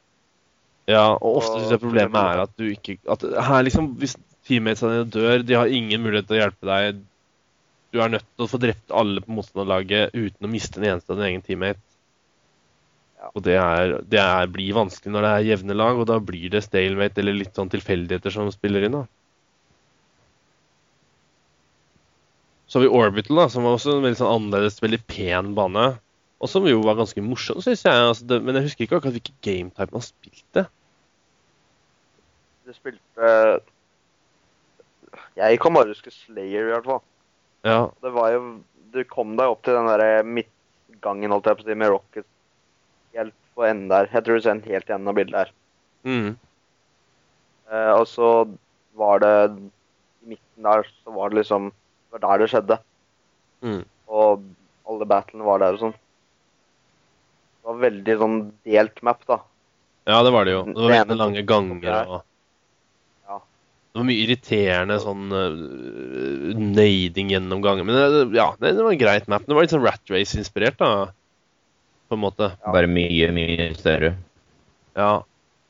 [0.91, 4.89] Ja, og ofte syns jeg problemet er at du ikke at Her liksom, Hvis teammatesa
[4.91, 6.99] dine dør, de har ingen mulighet til å hjelpe deg.
[7.95, 11.13] Du er nødt til å få drept alle på motstanderlaget uten å miste en eneste
[11.13, 11.79] av din egen teammate.
[13.21, 13.31] Ja.
[13.31, 16.51] Og det, er, det er, blir vanskelig når det er jevne lag, og da blir
[16.51, 18.99] det stalemate eller litt sånn tilfeldigheter som spiller inn.
[18.99, 19.05] da.
[22.67, 25.93] Så har vi Orbital, da, som var også en veldig sånn annerledes, veldig pen bane.
[26.41, 27.93] Og som jo var ganske morsom, syns jeg.
[27.93, 30.65] Altså det, men jeg husker ikke akkurat hvilken gametype man spilte.
[32.63, 33.29] Du spilte
[35.37, 37.01] Jeg kan bare huske Slayer, i hvert fall.
[37.63, 38.41] Ja, Det var jo
[38.93, 42.27] Du kom deg opp til den derre midtgangen, holdt jeg på å si, med Rocket
[43.17, 44.09] helt på enden der.
[44.11, 45.53] Jeg tror du ser den helt i enden av bildet her.
[46.03, 46.33] mm.
[47.73, 48.29] Eh, og så
[48.99, 52.77] var det I midten der så var det liksom Det var der det skjedde.
[53.63, 53.85] Mm.
[54.07, 54.43] Og
[54.89, 55.95] alle battlene var der og sånn.
[57.63, 59.37] Det var veldig sånn delt map, da.
[60.09, 60.63] ja, det var det jo.
[60.67, 62.17] Det var veldig lange ganger og
[63.23, 63.37] Ja.
[63.93, 67.87] Det var mye irriterende sånn uh, nading gjennom ganger.
[67.87, 69.45] Men det, ja, det, det var en greit map.
[69.47, 71.13] Det var litt sånn Rat Race-inspirert, da.
[72.11, 72.51] På en måte.
[72.57, 72.73] Ja.
[72.75, 74.15] Bare mye, mye større.
[74.99, 75.13] Ja.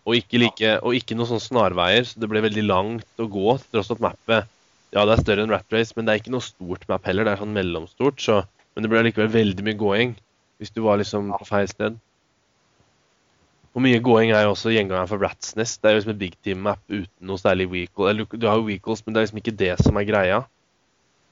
[0.09, 3.57] Og ikke, like, og ikke noen sånne snarveier, så det ble veldig langt å gå.
[3.61, 4.49] til Tross at mappet
[4.95, 7.29] Ja, det er større enn Rat Race, men det er ikke noe stort map heller.
[7.29, 8.17] Det er sånn mellomstort.
[8.23, 8.41] Så,
[8.73, 10.17] men det ble likevel veldig mye gåing
[10.63, 11.99] hvis du var liksom på feil sted.
[13.73, 15.79] Og mye gåing er jo også gjengangeren for Rats Nest.
[15.81, 18.09] Det er jo liksom en big team-map uten noe særlig vehicle.
[18.11, 20.43] Eller du- har jo vehicles, men det er liksom ikke det som er greia.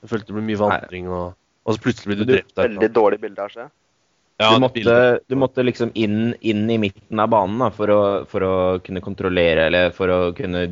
[0.01, 2.67] Jeg følte det ble mye vandring, og, og så plutselig blir du Du- drept der.
[2.69, 3.69] Veldig dårlig bilde av seg.
[4.41, 8.25] Ja, du, måtte, du måtte liksom inn, inn i midten av banen da, for, å,
[8.25, 10.63] for å kunne kontrollere eller for å kunne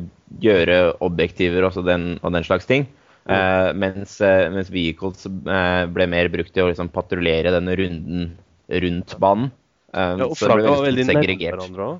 [0.42, 2.88] gjøre objektiver også den, og den slags ting.
[3.30, 8.32] Eh, mens, eh, mens vehicles eh, ble mer brukt til å liksom patruljere denne runden
[8.70, 9.50] rundt banen.
[9.90, 11.96] Um, Ja, og flagget var veldig nærme hverandre òg.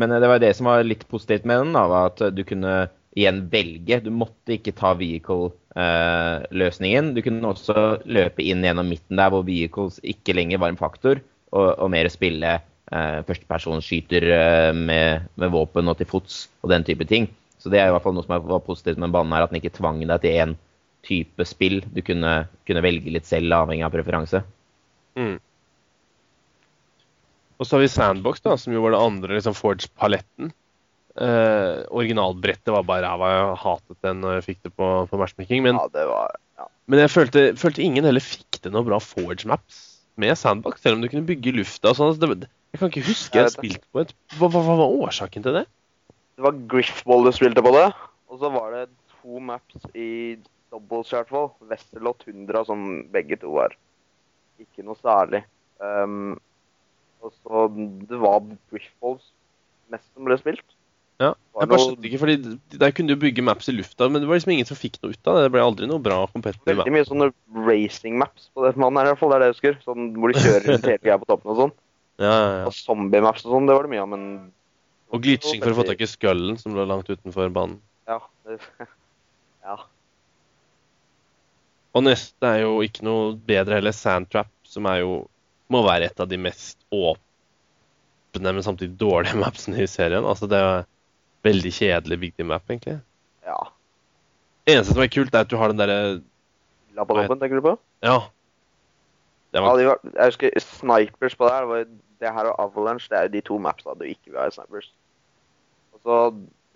[0.00, 2.42] Men eh, det var det som var litt positivt med den, da, var at du
[2.48, 2.72] kunne
[3.14, 3.96] igjen velge.
[4.02, 7.14] Du måtte ikke ta vehicle-løsningen.
[7.14, 11.16] du kunne også løpe inn gjennom midten der hvor vehicles ikke lenger var en faktor,
[11.54, 16.86] og, og mer spille uh, førstepersonsskyter uh, med, med våpen og til fots og den
[16.88, 17.24] type ting.
[17.62, 19.60] Så det er i hvert fall noe som var positivt med banen her, at den
[19.62, 20.52] ikke tvang deg til én
[21.06, 21.78] type spill.
[21.94, 22.32] Du kunne,
[22.66, 24.38] kunne velge litt selv, avhengig av preferanse.
[25.16, 25.38] Mm.
[27.58, 30.50] Og så har vi Sandbox, da, som jo var det andre liksom Forge-paletten.
[31.14, 33.28] Eh, originalbrettet var bare ræva.
[33.30, 35.62] Jeg hatet den når jeg fikk det på, på matchmaking.
[35.66, 36.66] Men, Ja, det var ja.
[36.90, 39.82] men jeg følte, følte ingen heller fikk til noe bra Forge-maps
[40.18, 42.10] med Sandbox, selv om du kunne bygge i lufta sånn.
[42.14, 44.76] Altså, det- Jeg kan ikke huske jeg Jeg har spilt på et hva, hva, hva
[44.82, 45.66] var årsaken til det?
[46.34, 47.86] Det var Griffball du spilte på det.
[48.30, 48.88] Og så var det
[49.22, 50.36] to maps i
[50.72, 51.52] doubles, i hvert fall.
[51.70, 53.76] Westerlot og Tundra, som begge to var
[54.58, 55.44] ikke noe særlig.
[55.78, 56.34] Um,
[57.24, 57.66] og så
[58.08, 59.30] Det var Briffballs
[59.92, 60.64] mest som ble spilt.
[61.22, 64.28] Ja, jeg bare skjønte ikke, fordi Der kunne du bygge maps i lufta, men det
[64.28, 65.44] var liksom ingen som fikk noe ut av det.
[65.46, 66.82] Det ble aldri noe bra competitive map.
[66.82, 67.28] Veldig mye sånne
[67.68, 69.30] racing maps på det mannen her, i hvert fall.
[69.30, 69.78] Det er det jeg husker.
[69.86, 71.74] Sånn hvor de kjører rundt hele greia på toppen og sånn.
[72.22, 72.66] Ja, ja, ja.
[72.68, 74.26] Og zombie maps og sånn, det var det mye av, men
[75.10, 77.80] Og glitching for å få tak i skullen som lå langt utenfor banen.
[78.06, 78.20] Ja.
[78.46, 78.60] Det,
[79.66, 79.74] ja.
[81.90, 83.94] Og neste er jo ikke noe bedre heller.
[83.94, 85.24] Sandtrap, som er jo
[85.74, 90.24] må være et av de mest åpne, men samtidig dårlige mapsene i serien.
[90.26, 90.86] Altså det er
[91.44, 93.00] veldig kjedelig big team map, egentlig.
[93.46, 93.58] ja.
[94.64, 95.98] Eneste som er kult, er at du har den derre
[96.96, 97.74] La på toppen, tenker du på?
[98.06, 98.14] Ja.
[99.52, 101.66] Det Ja, var, var, jeg husker Snipers på det her.
[101.66, 101.84] Det, var,
[102.22, 104.54] det her og Avalanche det er jo de to mapsa du ikke vil ha i
[104.54, 104.88] Snipers.
[105.92, 106.20] Og så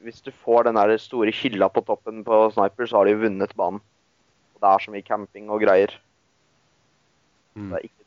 [0.05, 3.23] Hvis du får den der store hylla på toppen på Snipers, så har du jo
[3.25, 3.81] vunnet banen.
[4.55, 5.95] Og det er så mye camping og greier.
[7.57, 7.71] Mm.
[7.73, 7.98] Det er ikke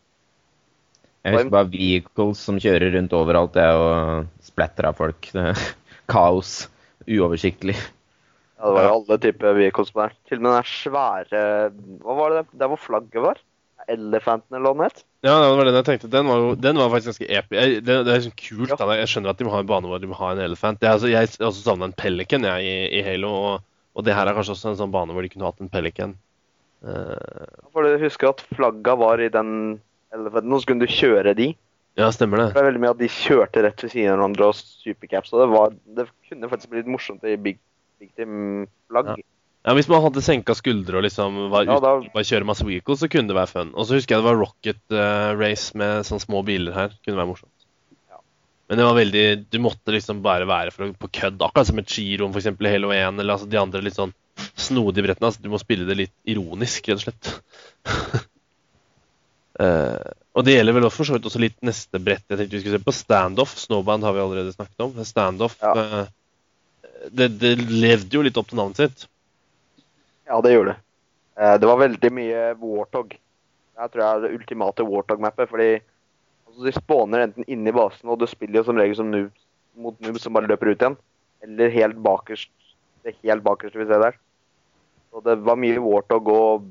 [1.22, 5.28] Jeg husker bare vehicles som kjører rundt overalt, det og splatter av folk.
[5.36, 5.66] Det er
[6.14, 6.68] kaos.
[7.10, 7.76] Uoversiktlig.
[8.62, 10.12] Ja, det var jo alle typer vehicles der.
[10.30, 11.40] Til og med den svære
[12.04, 13.40] Hva var det der hvor flagget var?
[13.90, 15.02] Elefanten eller hva den het?
[15.26, 16.10] ja, det var den jeg tenkte.
[16.14, 17.82] Den var jo den var faktisk ganske episk.
[17.86, 18.76] Det, det er sånn kult.
[18.78, 18.88] da.
[19.00, 20.82] Jeg skjønner at de må ha en bane hvor de må ha en elefant.
[20.82, 23.66] Jeg, altså, jeg har også savna en pelican jeg, i, i Halo, og,
[23.98, 26.14] og det her er kanskje også en sånn bane hvor de kunne hatt en pelican.
[26.86, 29.52] Eh, For du husker at flagga var i den
[30.14, 31.50] elefanten, og så kunne du kjøre de.
[32.00, 32.48] ja, stemmer det.
[32.54, 35.34] Det var veldig mye at de kjørte rett ved siden av hverandre og supercaps.
[35.34, 37.60] Og det, var, det kunne faktisk blitt morsomt i Big,
[38.00, 39.20] big Team-flagg.
[39.62, 42.66] Ja, Hvis man hadde senka skuldre og liksom var Ja, ute da- og kjøre masse
[42.66, 43.74] vehicles, så kunne det være fun.
[43.78, 46.96] Og så husker jeg det var Rocket uh, Race med sånne små biler her.
[47.06, 47.68] Kunne være morsomt.
[48.10, 48.18] Ja.
[48.72, 51.38] Men det var veldig Du måtte liksom bare være for, å- på kødd.
[51.46, 52.50] Akkurat som et skirom f.eks.
[52.58, 54.16] i Halo 1, eller altså de andre litt sånn
[54.58, 55.30] snodige brettene.
[55.30, 57.32] Altså, du må spille det litt ironisk, rett og slett.
[59.62, 62.62] Eh, og det gjelder vel for så vidt også litt neste brett jeg tenkte vi
[62.64, 62.96] skulle se på.
[62.96, 63.56] Standoff.
[63.60, 64.94] Snowband har vi allerede snakket om.
[65.06, 65.74] Standoff Ja.
[65.76, 66.06] eh,
[67.12, 69.08] det, det levde jo litt opp til navnet sitt.
[70.30, 70.80] Ja, det gjorde det.
[71.42, 73.16] Eh, Det var veldig mye Warthog.
[73.82, 75.50] Jeg tror jeg er det ultimate Warthog-mappet.
[75.50, 75.70] Fordi
[76.48, 79.48] altså, de spåner enten inne i basen, og du spiller jo som regel som noobs
[79.82, 80.98] mot noobs som bare løper ut igjen.
[81.44, 82.52] Eller helt bakerst.
[83.04, 84.18] Det helt bakerste vi ser der.
[85.12, 86.70] Så det var mye Warthog og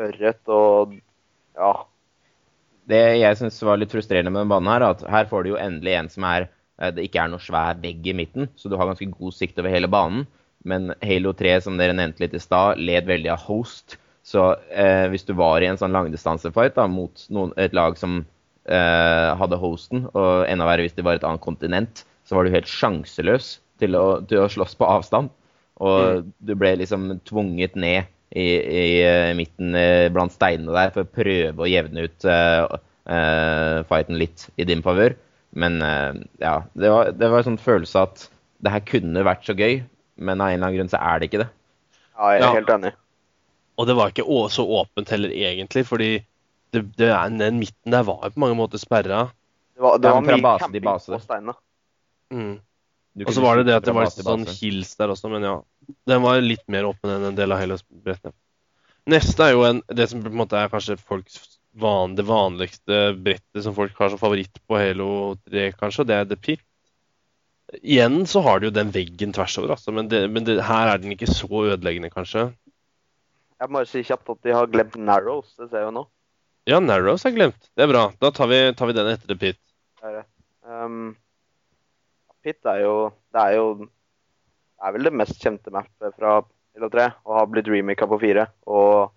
[0.00, 0.96] ørret og
[1.56, 1.74] ja.
[2.86, 5.52] Det jeg syns var litt frustrerende med den banen, her, er at her får du
[5.52, 8.70] jo endelig en som er eh, det ikke er noe svær vegg i midten, så
[8.70, 10.26] du har ganske god sikt over hele banen.
[10.66, 13.98] Men Halo 3, som dere nevnte litt i stad, led veldig av host.
[14.26, 18.18] Så eh, hvis du var i en sånn langdistansefight da, mot noen, et lag som
[18.66, 22.54] eh, hadde hosten, og enda verre hvis det var et annet kontinent, så var du
[22.54, 25.30] helt sjanseløs til å, til å slåss på avstand.
[25.84, 31.06] Og du ble liksom tvunget ned i, i eh, midten eh, blant steinene der for
[31.06, 32.78] å prøve å jevne ut eh,
[33.86, 35.14] fighten litt i din favør.
[35.56, 35.78] Men
[36.42, 38.24] ja, det var, det var en sånn følelse at
[38.60, 39.78] det her kunne vært så gøy,
[40.18, 41.46] men av en eller annen grunn så er det ikke det.
[42.18, 42.50] ja jeg er Ja.
[42.58, 42.92] helt enig.
[43.76, 46.10] Og det var ikke så åpent heller, egentlig, fordi
[46.74, 49.30] det, det er, den midten der var jo på mange måter sperra.
[49.76, 51.56] Det var, det var mye base camping på steinene.
[52.32, 52.54] Mm.
[53.24, 55.56] Og så var det det at det var sånn hills der også, men ja.
[56.06, 58.34] Den var litt mer åpen enn en del av Hellas-brettene.
[59.06, 60.96] Neste er jo en, det som på en måte er kanskje
[61.78, 66.30] van, det vanligste brettet som folk har som favoritt på Halo 3, kanskje, det er
[66.30, 66.64] The Pit.
[67.82, 70.92] Igjen så har du jo den veggen tvers over, altså, men, det, men det, her
[70.92, 72.48] er den ikke så ødeleggende, kanskje.
[73.56, 75.54] Jeg må bare si kjapt at de har glemt Narrows.
[75.56, 76.02] Det ser jeg jo nå.
[76.68, 77.70] Ja, Narrows er glemt.
[77.78, 78.08] Det er bra.
[78.20, 79.60] Da tar vi, tar vi den etter The Pit.
[80.00, 80.24] Det er det.
[80.66, 81.14] Um,
[82.44, 82.96] Pit er jo
[83.32, 83.66] Det er jo
[84.82, 86.38] er vel det mest kjente mappet fra
[86.76, 88.44] Halo 3, og har blitt remaka på 4.
[88.68, 89.12] Og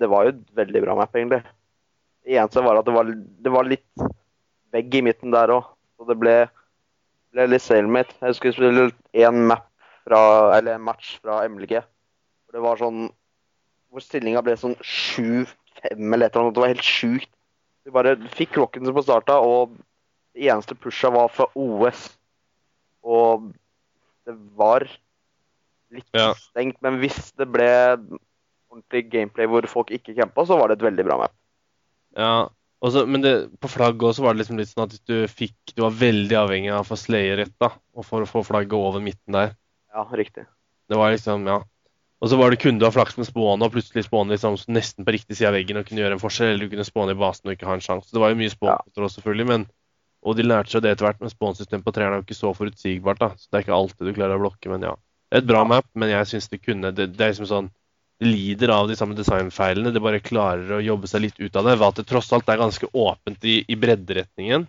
[0.00, 1.40] det var jo et veldig bra map, egentlig.
[2.24, 4.04] Det eneste var at det var, det var litt
[4.74, 6.34] vegg i midten der òg, så det ble,
[7.32, 8.16] ble litt sailmate.
[8.20, 8.90] Jeg husker spilte
[9.24, 9.70] én map
[10.04, 10.20] fra
[10.58, 11.78] Eller en match fra MLG.
[12.44, 13.06] Hvor det var sånn
[13.88, 15.46] Hvor stillinga ble sånn 7-5
[15.86, 16.56] eller et eller annet.
[16.56, 17.30] Det var helt sjukt.
[17.84, 19.76] Vi bare fikk Rockens på starta, og
[20.34, 22.08] det eneste pusha var fra OS.
[23.04, 23.52] Og
[24.26, 24.86] det var
[25.94, 26.32] litt Ja.
[26.34, 27.70] stengt, men hvis det ble
[28.72, 31.34] ordentlig gameplay hvor folk ikke campa, så var det et veldig bra map.
[32.16, 32.48] Ja,
[32.84, 35.82] også, men det, på flagget også var det liksom litt sånn at du fikk Du
[35.82, 37.72] var veldig avhengig av å få slaye rett, da.
[37.96, 39.54] Og for å få flagget over midten der.
[39.94, 40.44] Ja, riktig.
[40.90, 41.62] Det var liksom, ja.
[42.22, 45.04] Og så var det kunne du ha flaks med spåne, og plutselig spåne liksom nesten
[45.04, 47.18] på riktig side av veggen og kunne gjøre en forskjell, eller du kunne spåne i
[47.18, 48.12] basen og ikke ha en sjanse.
[48.12, 49.66] Det var jo mye spånkontroll, selvfølgelig, men
[50.24, 52.52] Og de lærte seg det etter hvert, men spånsystemet på treeren er jo ikke så
[52.56, 53.30] forutsigbart, da.
[53.36, 54.94] Så det er ikke alltid du klarer å blokke, men ja.
[55.34, 57.72] Et bra map, men jeg syns det kunne det, det er liksom sånn
[58.22, 59.90] det lider av de samme designfeilene.
[59.92, 61.74] Det bare klarer å jobbe seg litt ut av det.
[61.80, 64.68] Ved at det tross alt er ganske åpent i, i bredderetningen.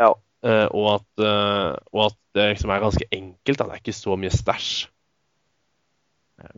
[0.00, 0.14] Ja.
[0.42, 3.60] Uh, og, at, uh, og at det liksom er ganske enkelt.
[3.60, 3.66] Da.
[3.68, 4.70] Det er ikke så mye stæsj.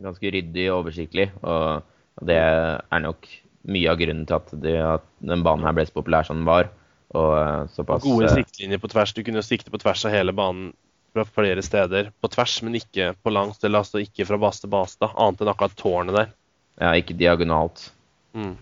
[0.07, 1.27] Ganske ryddig og oversiktlig.
[1.43, 3.27] Og det er nok
[3.75, 6.47] mye av grunnen til at, det, at den banen her ble så populær som den
[6.47, 6.71] var.
[7.13, 9.13] Og eh, såpass Gode eh, siktlinjer på tvers.
[9.13, 10.71] Du kunne jo sikte på tvers av hele banen
[11.15, 12.11] fra flere steder.
[12.21, 13.61] På tvers, men ikke på langs.
[13.63, 15.11] Eller altså ikke fra base til base, da.
[15.13, 16.33] Annet enn akkurat tårnet der.
[16.81, 17.89] Ja, ikke diagonalt.
[18.35, 18.57] Mm.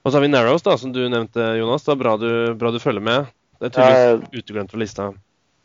[0.00, 1.84] Og så har vi Narrows, da, som du nevnte, Jonas.
[1.86, 3.30] Det er bra du, bra du følger med.
[3.60, 5.08] Det er tydeligvis uteglemt fra lista.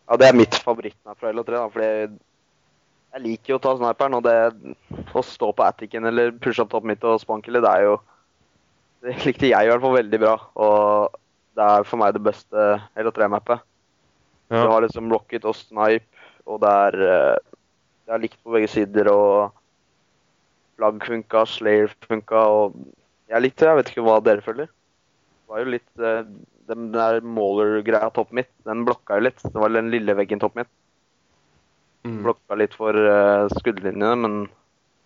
[0.06, 1.92] Ja, det er mitt favoritt fra LO3, da, fordi
[3.16, 6.74] jeg liker jo å ta sniperen, og det å stå på atticen eller pushe opp
[6.74, 7.94] toppen mitt og spankele, det er jo
[9.28, 11.16] likte jeg i hvert fall veldig bra, og
[11.56, 12.66] det er for meg det beste
[13.00, 13.64] LO3-mappet.
[14.52, 17.38] Du har liksom rocket og snipe, og det er eh,
[18.06, 19.56] Det er likt på begge sider, og
[20.78, 22.76] flagg funka, slayer funka, og
[23.32, 23.72] jeg likte det.
[23.72, 24.70] Jeg vet ikke hva dere føler.
[24.70, 26.28] Det var jo litt eh,
[26.70, 29.42] Den der Mauler-greia toppen mitt, den blokka jo litt.
[29.42, 30.74] Det var den lille veggen toppen mitt.
[32.06, 32.22] Mm.
[32.22, 34.38] Blokka litt for uh, skuddlinjene, men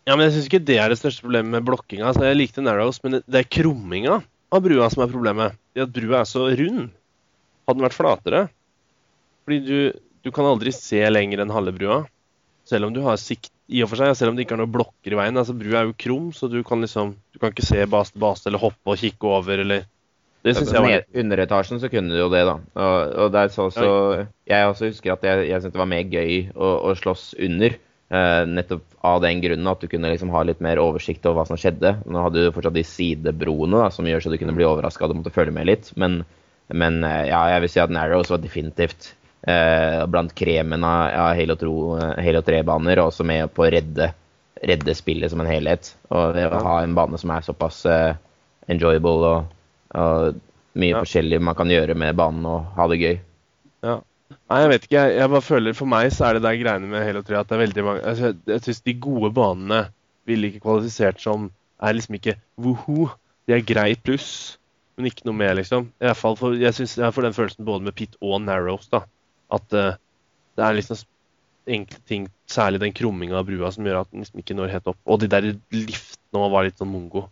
[0.10, 2.08] Ja, men jeg syns ikke det er det største problemet med blokkinga.
[2.10, 4.15] Altså, jeg likte Narrows, men det- er krumminga
[4.52, 5.54] av brua som er problemet.
[5.76, 6.89] Det at brua er så rund.
[7.67, 8.50] Hadde den vært flatere
[9.45, 12.00] Fordi du, du kan aldri se lenger enn halve brua.
[12.65, 14.74] Selv om du har sikt i og for seg, selv om det ikke er noen
[14.74, 15.38] blokker i veien.
[15.38, 18.22] altså Brua er jo krum, så du kan liksom Du kan ikke se base til
[18.22, 19.86] base eller hoppe og kikke over eller
[20.43, 22.58] Det synes jeg var Underetasjen så kunne du jo det, da.
[22.76, 25.93] Og, og det er så, så Jeg også husker at jeg, jeg syntes det var
[25.93, 27.78] mer gøy å, å slåss under.
[28.10, 31.48] Eh, nettopp av den grunnen at du kunne liksom ha litt mer oversikt over hva
[31.50, 31.95] som skjedde.
[32.06, 35.19] Nå hadde du fortsatt de sidebroene da, som gjør så du kunne bli overraska og
[35.22, 35.91] måtte følge med litt.
[36.00, 36.22] Men,
[36.74, 39.13] men eh, ja, jeg vil si at Narrows var definitivt
[39.48, 41.76] eh, blant kremen av ja, Halo, 2,
[42.17, 44.12] eh, 3-baner, og også med på å redde,
[44.60, 45.93] redde spillet som en helhet.
[46.10, 48.13] Og det å ha en bane som er såpass eh,
[48.69, 49.58] enjoyable og,
[49.95, 50.45] og
[50.80, 51.02] mye Ja.
[51.02, 53.17] forskjellig man kan gjøre med banen og ha det gøy.
[54.29, 54.97] Nei, jeg vet ikke.
[54.99, 57.49] Jeg, jeg bare føler For meg så er det der greiene med Halo 3 at
[57.49, 59.83] det er veldig mange altså, Jeg, jeg syns de gode banene
[60.29, 61.49] ville ikke kvalifisert som
[61.81, 63.09] Er liksom ikke woho.
[63.47, 64.59] De er grei pluss,
[64.97, 65.87] men ikke noe mer, liksom.
[65.97, 68.89] I hvert fall for, jeg, synes, jeg får den følelsen både med Pit og Narrows.
[68.91, 68.99] da
[69.55, 69.95] At uh,
[70.59, 70.99] det er liksom
[71.69, 74.91] enkle ting, særlig den krumminga av brua, som gjør at den liksom ikke når helt
[74.91, 74.99] opp.
[75.07, 77.25] Og de der liftene var litt sånn mongo.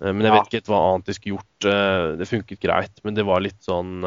[0.00, 1.68] Uh, men jeg vet ikke hva annet de skulle gjort.
[1.68, 4.00] Uh, det funket greit, men det var litt sånn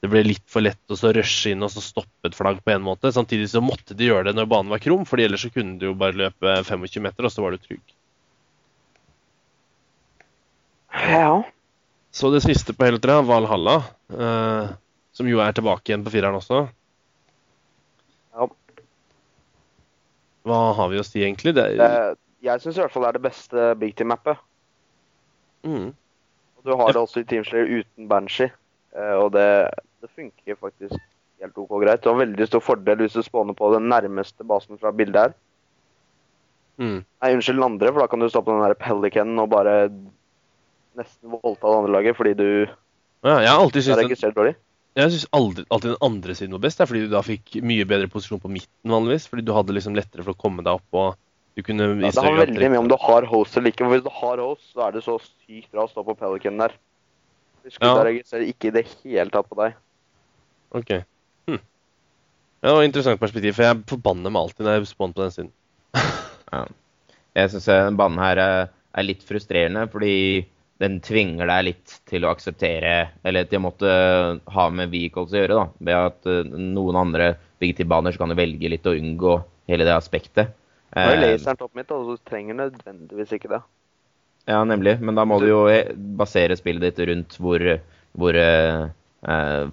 [0.00, 2.72] det ble litt for lett å så rushe inn og så stoppe et flagg på
[2.72, 3.10] en måte.
[3.12, 5.90] Samtidig så måtte de gjøre det når banen var krum, fordi ellers så kunne du
[5.90, 7.82] jo bare løpe 25 meter, og så var du trygg.
[10.90, 11.42] ja.
[12.10, 13.76] Så det siste på hele tre, Valhalla,
[14.10, 14.70] eh,
[15.14, 16.64] som jo er tilbake igjen på fireren også.
[18.34, 18.48] Ja.
[20.48, 21.54] Hva har vi å si, egentlig?
[21.54, 21.90] Det, Det,
[22.42, 24.40] jeg syns i hvert fall det er det beste Big Team-mappet.
[25.62, 25.92] mm,
[26.64, 28.50] Du har det også i Teamslayer uten Banshee,
[28.96, 29.46] eh, og det,
[30.00, 30.96] det funker faktisk
[31.40, 32.02] helt OK greit.
[32.02, 35.36] Du har veldig stor fordel hvis du spåner på den nærmeste basen fra bildet her.
[36.80, 36.98] mm.
[37.22, 39.76] Nei, unnskyld den andre, for da kan du stå på den der Pelicanen og bare
[40.98, 42.48] nesten voldta det andre laget fordi du
[43.22, 44.54] Ja, jeg har alltid syntes den,
[44.96, 47.86] jeg synes alltid den andre siden var best, det er fordi du da fikk mye
[47.86, 49.28] bedre posisjon på midten vanligvis.
[49.30, 51.14] Fordi du hadde liksom lettere for å komme deg opp, og
[51.54, 53.84] du kunne Ja, det har veldig mye om du har host eller ikke.
[53.84, 56.64] for Hvis du har host, så er det så sykt bra å stå på Pelicanen
[56.64, 56.74] der.
[57.68, 58.04] Skuddet Ja.
[58.08, 59.76] registrerer ikke i det hele tatt på deg.
[60.76, 60.92] Ok.
[61.50, 61.60] Hm.
[62.60, 65.26] Ja, det var et interessant perspektiv, for jeg forbanner meg alltid når jeg spawner på
[65.26, 65.54] den siden.
[66.50, 66.64] Ja.
[67.38, 70.14] Jeg syns den banen her er, er litt frustrerende, fordi
[70.82, 73.90] den tvinger deg litt til å akseptere Eller til å måtte
[74.50, 75.66] ha med vehicles å gjøre, da.
[75.78, 77.28] Ved at eh, noen andre
[77.62, 79.36] big-tip-baner så kan du velge litt å unngå
[79.70, 80.56] hele det aspektet.
[80.96, 83.60] Nå er Eh, laseren topp mitt, og så trenger nødvendigvis ikke det.
[84.50, 84.96] Ja, nemlig.
[85.04, 87.62] Men da må du jo eh, basere spillet ditt rundt hvor,
[88.18, 88.88] hvor eh, eh,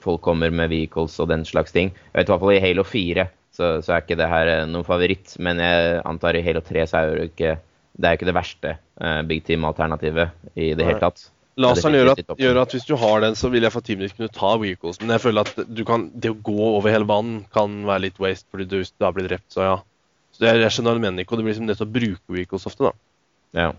[0.03, 1.93] folk kommer med vehicles og den slags ting.
[2.11, 3.23] Jeg vet i hvert fall i Halo 4
[3.57, 6.85] så, så er ikke det her eh, noen favoritt, men jeg antar i Halo 3
[6.89, 7.55] så er det ikke
[7.97, 10.91] det er ikke det verste uh, big team-alternativet i det Nei.
[10.91, 11.23] hele tatt.
[11.57, 14.19] Laseren er gjør at, gjør at hvis du har den, så vil jeg for minutter
[14.19, 14.99] kunne ta vehicles.
[15.01, 18.21] Men jeg føler at du kan, det å gå over hele banen kan være litt
[18.21, 19.47] waste, fordi du da blir drept.
[19.49, 19.79] Så ja.
[20.37, 21.39] Så jeg, jeg skjønner hva du mener, Nico.
[21.39, 22.93] Det blir liksom nødt til å bruke vehicles ofte, da.
[23.57, 23.71] Ja.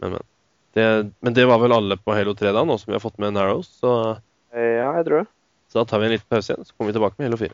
[0.00, 0.26] Men, men.
[0.72, 0.88] Det,
[1.20, 3.36] men det var vel alle på Halo 3 da, nå som vi har fått med
[3.36, 3.68] Narrows.
[3.82, 4.20] Så, Eh,
[4.52, 5.26] Ja, jeg tror det.
[5.68, 7.50] så da tar vi en liten pause igjen, så kommer vi tilbake med Halo 4.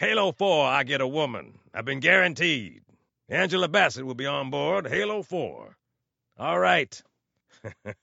[0.00, 1.58] Halo 4, I get a woman.
[1.74, 2.82] I've been guaranteed.
[3.28, 5.76] Angela Bassett will be on board Halo 4.
[6.38, 7.02] All right.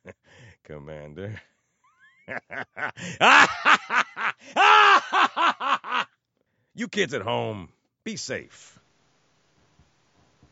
[0.67, 1.41] Commander.
[6.75, 7.69] you kids at home,
[8.03, 8.79] be safe.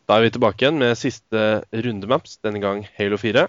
[0.08, 3.48] Da er vi tilbake igjen med siste rundemaps, denne gang Halo 4.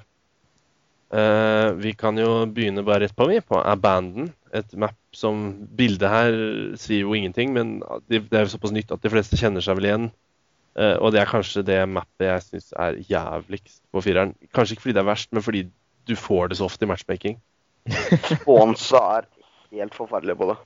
[1.14, 4.32] Eh, vi kan jo begynne bare rett på, vi, på Abandon.
[4.56, 5.48] Et map som
[5.78, 6.36] Bildet her
[6.80, 7.78] sier jo ingenting, men
[8.10, 10.08] det er jo såpass nytt at de fleste kjenner seg vel igjen.
[10.76, 14.34] Uh, og det er kanskje det mappet jeg syns er jævligst på fireren.
[14.52, 15.62] Kanskje ikke fordi det er verst, men fordi
[16.06, 17.38] du får det så ofte i matchmaking.
[18.42, 19.28] Sponsa er
[19.78, 20.58] helt forferdelig på det.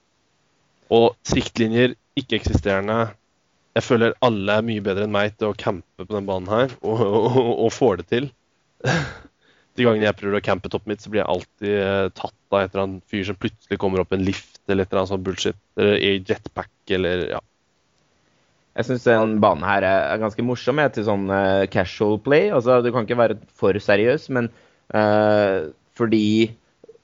[0.90, 3.12] Og siktlinjer ikke-eksisterende.
[3.78, 6.74] Jeg føler alle er mye bedre enn meg til å campe på den banen her,
[6.82, 8.30] og, og, og får det til.
[9.78, 12.64] De gangene jeg prøver å campe toppen mitt, så blir jeg alltid eh, tatt av
[12.64, 15.26] et eller annet fyr som plutselig kommer opp en lift eller et eller annet sånt
[15.26, 15.58] bullshit.
[15.78, 17.40] Eller i jetpack eller ja.
[18.78, 22.48] Jeg syns den banen her er ganske morsom jeg, til sånn eh, casual play.
[22.54, 24.50] Altså, Du kan ikke være for seriøs, men
[24.94, 26.24] eh, fordi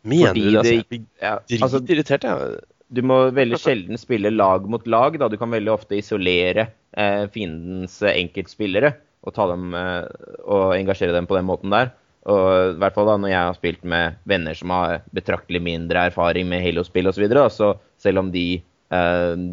[0.07, 0.59] Mener Fordi du det?
[0.61, 1.33] Altså, jeg blir ja,
[1.67, 2.59] altså, dritirritert, jeg.
[2.95, 5.17] Du må veldig sjelden spille lag mot lag.
[5.19, 5.29] da.
[5.29, 8.93] Du kan veldig ofte isolere eh, fiendens enkeltspillere
[9.27, 10.07] og, ta dem, eh,
[10.47, 11.91] og engasjere dem på den måten der.
[12.27, 16.09] Og i hvert fall da når jeg har spilt med venner som har betraktelig mindre
[16.11, 17.69] erfaring med Halo-spill osv., så, videre, så
[18.03, 18.47] selv om de
[18.91, 19.45] eh,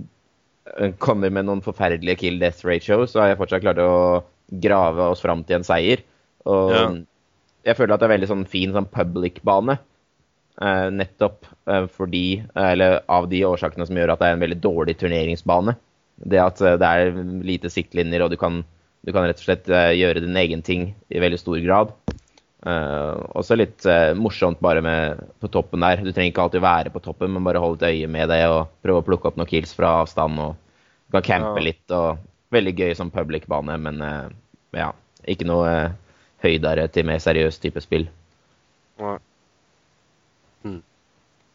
[1.04, 4.24] kommer med noen forferdelige kill death ratio, så har jeg fortsatt klart å
[4.64, 6.02] grave oss fram til en seier.
[6.50, 6.86] Og Ja.
[7.70, 9.78] jeg føler at det er veldig sånn fin sånn public-bane.
[10.62, 14.62] Eh, nettopp eh, fordi, eller av de årsakene som gjør at det er en veldig
[14.62, 15.76] dårlig turneringsbane.
[16.26, 17.14] Det at eh, det er
[17.46, 18.64] lite siktlinjer, og du kan,
[19.06, 21.94] du kan rett og slett eh, gjøre din egen ting i veldig stor grad.
[22.64, 26.00] Eh, også litt uh, morsomt bare med på toppen der.
[26.00, 28.70] Du trenger ikke alltid være på toppen, men bare holde et øye med det og
[28.86, 30.40] prøve å plukke opp noen kills fra avstand.
[30.40, 30.56] og
[31.10, 31.66] Du kan campe Ja.
[31.68, 31.84] litt.
[31.92, 34.30] og Veldig gøy som public-bane, men uh,
[34.78, 34.92] ja,
[35.28, 38.08] ikke noe uh, høydere til mer seriøs type spill.
[39.02, 39.18] Nei.
[40.64, 40.80] Hmm.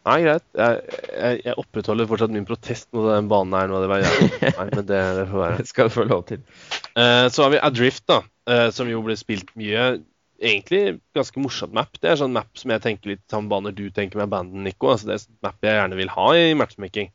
[0.09, 0.45] Nei, greit.
[0.59, 0.83] Jeg,
[1.15, 3.71] jeg, jeg opprettholder fortsatt min protest mot den banen her.
[3.71, 3.81] nå.
[3.81, 4.05] Det var.
[4.59, 5.57] Nei, men det, det får være.
[5.63, 6.43] Det skal du få lov til.
[6.93, 9.89] Uh, så har vi Adrift, da, uh, som jo ble spilt mye.
[10.39, 11.97] Egentlig ganske morsomt map.
[11.99, 14.91] Det er sånn map som jeg tenker litt samme baner du tenker med banden, Nico.
[14.93, 17.11] Altså, det er sånn map jeg gjerne vil ha i matchmaking.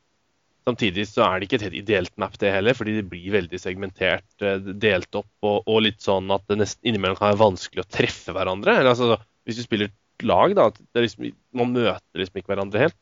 [0.65, 3.59] Samtidig så er det ikke et helt ideelt map, det heller, fordi det blir veldig
[3.61, 7.85] segmentert, eh, delt opp, og, og litt sånn at det nesten innimellom kan være vanskelig
[7.85, 8.79] å treffe hverandre.
[8.81, 9.93] Eller, altså, hvis du spiller
[10.25, 12.97] lag, da, liksom, man møter liksom ikke hverandre helt.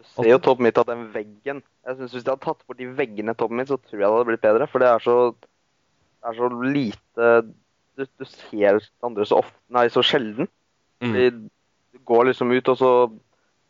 [0.00, 2.78] Du ser jo toppen mitt av den veggen Jeg synes Hvis de hadde tatt bort
[2.80, 4.68] de veggene i toppen mitt, så tror jeg det hadde blitt bedre.
[4.70, 7.28] For det er så, det er så lite
[7.98, 10.48] du, du ser andre så ofte Nei, så sjelden.
[11.02, 11.14] Mm.
[11.16, 11.26] De,
[12.08, 12.90] går liksom ut, og så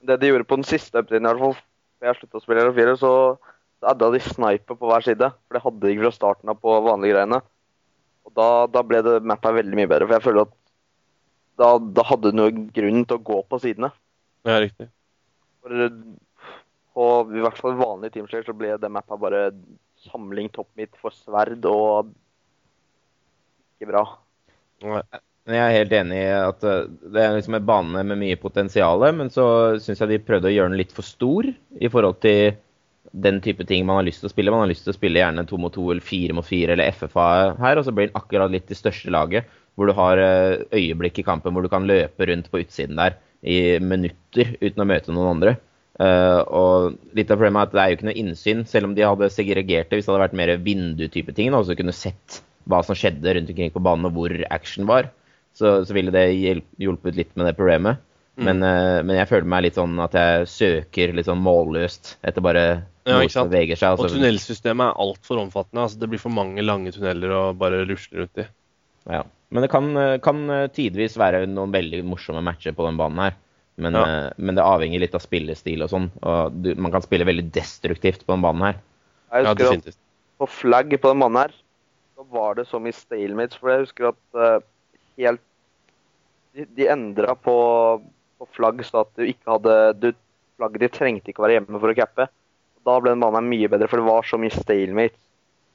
[0.02, 2.62] Det de gjorde på den siste episoden, i hvert fall før jeg slutta å spille
[2.62, 3.12] Halo 4, så,
[3.78, 5.28] så adda de sniper på hver side.
[5.46, 7.38] For det hadde de ikke fra starten av på vanlige greiene.
[8.26, 10.08] Og da, da ble det mappa veldig mye bedre.
[10.08, 10.56] For jeg føler at
[11.62, 13.92] da, da hadde du noen grunn til å gå på sidene.
[14.48, 14.88] Ja, riktig.
[15.62, 15.86] For
[16.92, 19.46] på i hvert fall vanlige teamshare så ble det mappa bare
[20.08, 22.10] samling topp mitt for sverd og
[23.82, 24.06] ikke bra.
[24.82, 28.38] Men Jeg er helt enig i at eh, det er liksom en bane med mye
[28.38, 29.46] potensial, men så
[29.82, 32.54] syns jeg de prøvde å gjøre den litt for stor i forhold til
[33.12, 34.52] den type ting man har lyst til å spille.
[34.54, 36.94] Man har lyst til å spille gjerne to mot to eller fire mot fire eller
[36.94, 37.26] FFA
[37.58, 41.20] her, og så blir den akkurat litt det største laget, hvor du har eh, øyeblikk
[41.20, 45.14] i kampen hvor du kan løpe rundt på utsiden der i minutter uten å møte
[45.14, 45.56] noen andre.
[46.00, 48.96] Eh, og litt av problemet er at det er jo ikke noe innsyn, selv om
[48.96, 52.40] de hadde segregert det hvis det hadde vært mer vindutype ting, da, så kunne sett
[52.70, 55.10] hva som skjedde rundt omkring på banen og hvor action var
[55.54, 56.24] så, så ville det
[56.80, 58.00] hjulpet litt med det problemet.
[58.40, 58.44] Mm.
[58.48, 62.40] Men, uh, men jeg føler meg litt sånn at jeg søker litt sånn målløst etter
[62.44, 62.62] bare
[63.04, 63.52] Ja, noe ikke som sant.
[63.52, 63.92] beveger seg.
[63.98, 65.82] Og Altså, tunnelsystemet er altfor omfattende.
[65.84, 68.46] altså Det blir for mange lange tunneler å bare rusle rundt i.
[69.10, 69.22] ja.
[69.52, 73.18] Men det kan, eh, kan eh, tidvis være noen veldig morsomme matcher på den banen
[73.20, 73.34] her.
[73.76, 74.04] Men, Ja.
[74.04, 76.06] uh, men det avhenger litt av spillestil og sånn.
[76.22, 78.78] Og du, man kan spille veldig destruktivt på den banen her.
[79.28, 79.98] Jeg Ja, husker ja, definitivt.
[80.40, 81.52] på flagg på den banen her,
[82.30, 83.58] var det som i stalemates.
[83.60, 84.58] For jeg husker at eh,
[85.22, 85.42] helt
[86.52, 87.54] De, de endra på,
[88.38, 90.10] på flagg så at du ikke hadde du,
[90.60, 92.26] Flagget ditt trengte ikke å være hjemme for å cappe.
[92.84, 95.18] Da ble den banen her mye bedre, for det var så mye stalemates.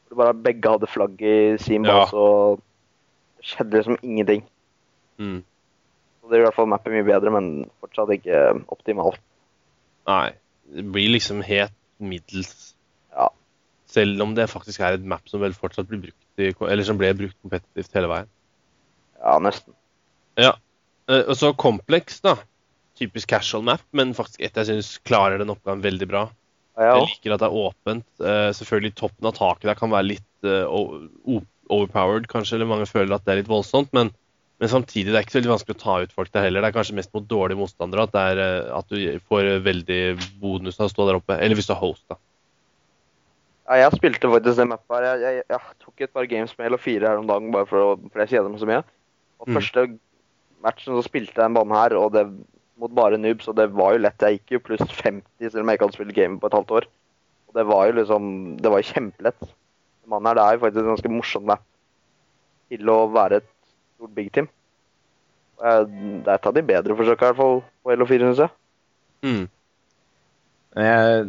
[0.07, 1.95] Du bare Begge hadde flagg i sin Ja.
[2.05, 2.61] base, og
[3.39, 4.43] det skjedde liksom ingenting.
[5.17, 5.41] Mm.
[5.41, 7.49] Så det gjør i hvert fall mappet mye bedre, men
[7.81, 9.19] fortsatt ikke optimalt.
[10.07, 10.31] Nei.
[10.67, 12.75] Det blir liksom helt middels.
[13.15, 13.29] Ja.
[13.87, 17.13] Selv om det faktisk er et map som vel fortsatt blir brukt eller som ble
[17.17, 18.29] brukt kompetitivt hele veien.
[19.21, 19.73] Ja, nesten.
[20.37, 20.53] Ja.
[21.09, 22.37] Eh, Og så Complex, da.
[22.97, 26.27] Typisk casual map, men faktisk et jeg syns klarer den oppgaven veldig bra.
[26.77, 28.07] Ja, jeg liker at det er åpent.
[28.21, 30.69] Eh, selvfølgelig toppen av taket der kan være litt eh,
[31.69, 33.89] overpowered, kanskje, eller mange føler at det er litt voldsomt.
[33.97, 34.11] Men,
[34.61, 36.61] men samtidig, det er ikke så veldig vanskelig å ta ut folk der heller.
[36.61, 38.43] Det er kanskje mest mot dårlige motstandere at, er,
[38.77, 40.01] at du får veldig
[40.41, 41.37] bonus av å stå der oppe.
[41.41, 42.19] Eller hvis du har host, da.
[43.67, 45.01] Ja, jeg spilte faktisk den mappa.
[45.03, 47.95] Jeg, jeg, jeg tok et par games med L4 her om dagen bare for, å,
[48.13, 48.83] for jeg kjeder meg så mye.
[49.41, 49.57] Og Mm.
[49.59, 49.83] første
[50.63, 52.23] matchen så spilte jeg den banen her, og det
[52.77, 54.21] mot bare noobs, og det var jo lett.
[54.21, 56.71] Jeg gikk jo pluss 50 selv om jeg ikke hadde spilt game på et halvt
[56.79, 56.87] år.
[57.49, 59.49] Og det var jo liksom Det var jo kjempelett.
[60.07, 61.63] Mannen her det er jo faktisk en ganske morsom map
[62.71, 63.47] til å være et
[63.97, 64.47] stort big team.
[65.57, 68.51] Det er et av de bedre forsøka, i hvert fall, på Halo 4, syns jeg.
[69.25, 69.45] Mm.
[70.77, 71.23] Jeg er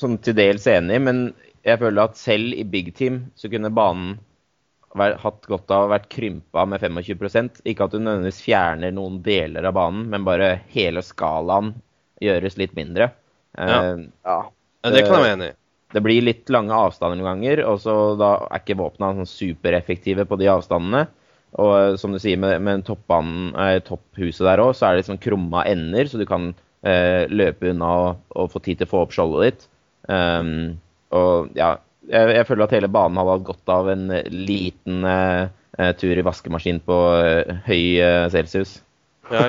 [0.00, 1.20] sånn til dels enig, men
[1.66, 4.16] jeg føler at selv i big team så kunne banen
[4.96, 9.20] vært, hatt godt av å vært krympa med 25% Ikke at du nødvendigvis fjerner noen
[9.24, 11.74] deler av banen, men bare hele skalaen
[12.22, 13.10] gjøres litt mindre.
[13.58, 13.80] Ja.
[13.82, 14.40] uh, Ja.
[14.86, 15.56] Ja, det kan jeg være enig i.
[15.94, 20.26] Det blir litt lange avstander noen ganger, og så da er ikke våpna sånn supereffektive
[20.28, 21.06] på de avstandene.
[21.62, 25.06] Og eh, som du sier, med, med toppbanen, eh, topphuset der òg, så er det
[25.08, 26.50] sånn krumma ender, så du kan
[26.86, 29.68] eh, løpe unna og, og få tid til å få opp skjoldet ditt.
[30.10, 30.76] Um,
[31.14, 31.76] og ja,
[32.06, 36.24] jeg, jeg føler at hele banen hadde hatt godt av en liten eh, tur i
[36.24, 38.78] vaskemaskin på uh, høy uh, celsius.
[39.30, 39.48] Ja.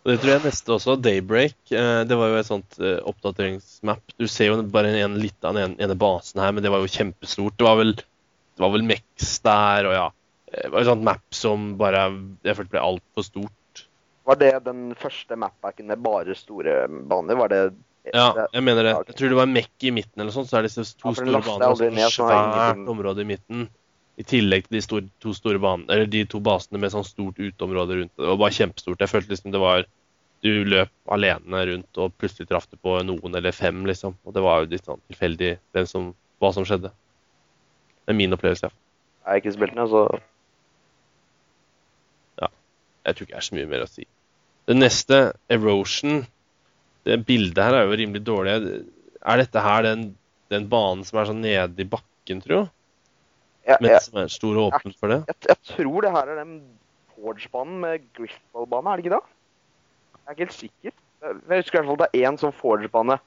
[0.00, 0.94] Og det tror jeg neste også.
[0.96, 1.58] Daybreak.
[1.68, 4.00] Det var jo et sånt oppdateringsmap.
[4.16, 6.88] Du ser jo bare en litt av den ene, basen her, men det var jo
[6.88, 7.58] kjempestort.
[7.60, 10.06] Det var vel, det var vel Mex der, og ja.
[10.54, 12.06] Det var et sånt map som bare
[12.48, 13.84] jeg følte ble altfor stort.
[14.30, 17.36] Var det den første mapbacken med bare store baner?
[17.36, 17.60] Var det
[18.08, 18.94] Ja, jeg mener det.
[19.10, 21.14] Jeg tror det var Mekk i midten eller sånt, så er det disse to Ja,
[21.18, 23.68] store banene og sånn et svært område i midten.
[24.20, 27.38] I tillegg til de store, to store banene, eller de to basene med sånn stort
[27.40, 28.12] uteområde rundt.
[28.16, 29.00] Det var bare kjempestort.
[29.00, 29.86] Jeg følte liksom det var
[30.40, 34.14] Du løp alene rundt, og plutselig traff du på noen eller fem, liksom.
[34.24, 36.88] Og det var jo litt sånn tilfeldig som, hva som skjedde.
[36.88, 38.70] Det er min opplevelse.
[38.70, 38.72] ja.
[39.20, 40.06] Jeg har ikke spilt den, så
[43.04, 44.06] Jeg tror ikke det er så mye mer å si.
[44.68, 45.18] Det neste,
[45.50, 46.26] Erosion
[47.08, 48.56] Det bildet her er jo rimelig dårlig.
[49.20, 50.10] Er dette her den,
[50.52, 52.66] den banen som er sånn nede i bakken, tro?
[53.68, 55.20] jeg, Men som er stor og åpen for det?
[55.30, 56.54] jeg, jeg tror det her er den
[57.20, 59.24] Forge-banen med Griffball-bane, er det ikke det?
[60.20, 60.94] Jeg er ikke helt sikker.
[61.20, 63.18] Jeg husker i hvert fall det er én sånn Forge-bane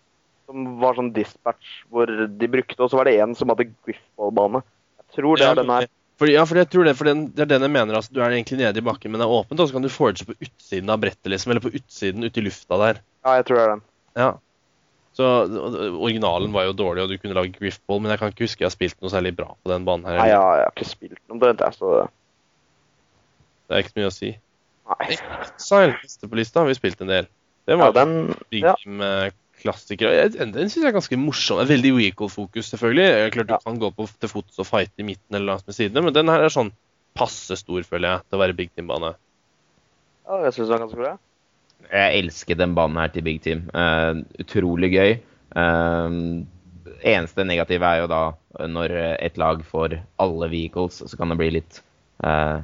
[0.50, 4.64] som var sånn dispatch hvor de brukte, og så var det en som hadde Griffball-bane.
[5.04, 5.88] Jeg tror det Ja, er den her.
[6.22, 7.98] For, ja, for jeg tror det, for den, det er den jeg mener.
[7.98, 9.90] Altså, du er egentlig nede i bakken, men det er åpent, og så kan du
[9.94, 11.54] forge på utsiden av brettet, liksom.
[11.54, 13.02] Eller på utsiden, ute i lufta der.
[13.24, 13.84] Ja, jeg tror det er den.
[14.20, 14.32] Ja.
[15.14, 15.28] Så
[16.02, 18.70] Originalen var jo dårlig, og du kunne lage griffball, men jeg kan ikke huske jeg
[18.72, 20.18] har spilt noe særlig bra på den banen her.
[20.18, 21.92] Nei, jeg, jeg har ikke spilt omtrent, jeg, så
[23.70, 24.32] Det er ikke så mye å si.
[24.94, 25.18] Nei.
[25.46, 27.28] Exile, neste på lista, har vi spilt en del.
[27.70, 28.16] Det Ja, den
[28.52, 28.74] Big ja.
[28.82, 30.12] Team-klassiker.
[30.34, 31.62] Den, den syns jeg er ganske morsom.
[31.64, 33.32] Er Veldig vehicle-fokus, selvfølgelig.
[33.38, 33.60] Klart Du Ja.
[33.64, 36.28] kan gå på til fots og fighte i midten eller langs med sidene, men den
[36.28, 36.74] her er sånn
[37.16, 39.14] passe stor, føler jeg, til å være Big Team-bane.
[40.28, 41.14] Ja, jeg syns den er ganske bra.
[41.90, 43.66] Jeg elsker den banen her til Big Team.
[43.74, 45.18] Uh, utrolig gøy.
[45.56, 46.44] Uh,
[47.04, 48.24] eneste negative er jo da
[48.70, 51.82] når et lag får alle vehicles, så kan det bli litt
[52.24, 52.62] uh,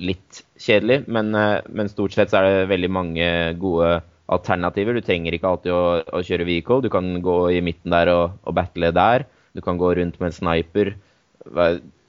[0.00, 1.04] litt kjedelig.
[1.12, 3.28] Men, eh, men stort sett så er det veldig mange
[3.60, 4.00] gode
[4.30, 4.96] alternativer.
[4.96, 5.84] Du trenger ikke alltid å,
[6.16, 6.80] å kjøre vehicle.
[6.84, 9.26] Du kan gå i midten der og, og battle der.
[9.56, 10.94] Du kan gå rundt med en sniper.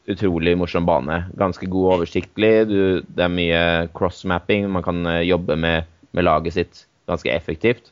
[0.09, 1.23] Utrolig morsom bane.
[1.37, 2.51] Ganske god og oversiktlig.
[2.69, 3.61] Du, det er mye
[3.93, 4.65] cross-mapping.
[4.73, 7.91] Man kan eh, jobbe med, med laget sitt ganske effektivt.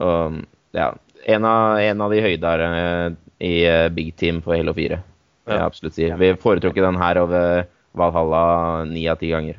[0.00, 0.40] Og
[0.72, 0.92] ja,
[1.28, 2.70] en av, en av de høydere
[3.42, 4.98] i eh, Big Team for Halo 4.
[5.44, 5.52] Ja.
[5.58, 6.16] Jeg absolutt sier.
[6.18, 7.66] Vi foretrukket den her over
[7.98, 8.42] Valhalla
[8.88, 9.58] ni av ti ganger.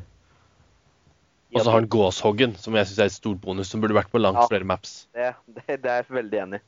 [1.54, 4.10] Og så har han Gåshoggen, som jeg syns er et stort bonus, som burde vært
[4.10, 4.48] på langt Ja.
[4.50, 5.04] flere maps.
[5.14, 6.66] Det, det, det er jeg veldig enig i.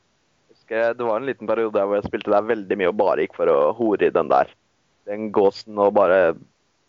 [0.70, 3.34] Det var en liten periode der hvor jeg spilte der veldig mye og bare gikk
[3.38, 4.50] for å hore i den der.
[5.06, 6.34] Den gåsen og bare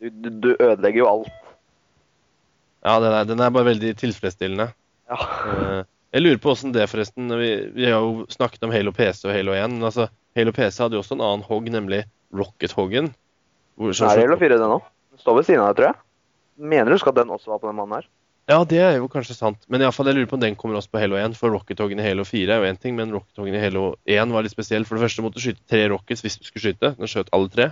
[0.02, 1.30] Du, du, du ødelegger jo alt.
[2.86, 4.68] Ja, den er, den er bare veldig tilfredsstillende.
[5.10, 5.18] Ja.
[5.18, 5.84] Eh,
[6.16, 7.28] Jeg lurer på åssen det, forresten.
[7.40, 9.74] Vi, vi har jo snakket om Halo PC og Halo 1.
[9.74, 10.06] Men altså,
[10.38, 12.04] Halo PC hadde jo også en annen hogg, nemlig
[12.34, 13.10] Rocket-hoggen.
[13.78, 14.86] Hvor- Så er Halo 4 den òg?
[15.12, 16.00] Den står ved siden av deg, tror jeg.
[16.58, 18.08] Mener du skal den også var på den mannen her?
[18.48, 19.66] Ja, det er jo kanskje sant.
[19.68, 21.36] Men i alle fall, jeg lurer på om den kommer også på Halo 1.
[21.36, 24.46] For Rocket-hoggen i Halo 4 er jo én ting, men Rocket-hoggen i Halo 1 var
[24.48, 24.86] litt spesiell.
[24.88, 26.94] For det første måtte du skyte tre rockets hvis du skulle skyte.
[26.98, 27.68] Den skjøt alle tre.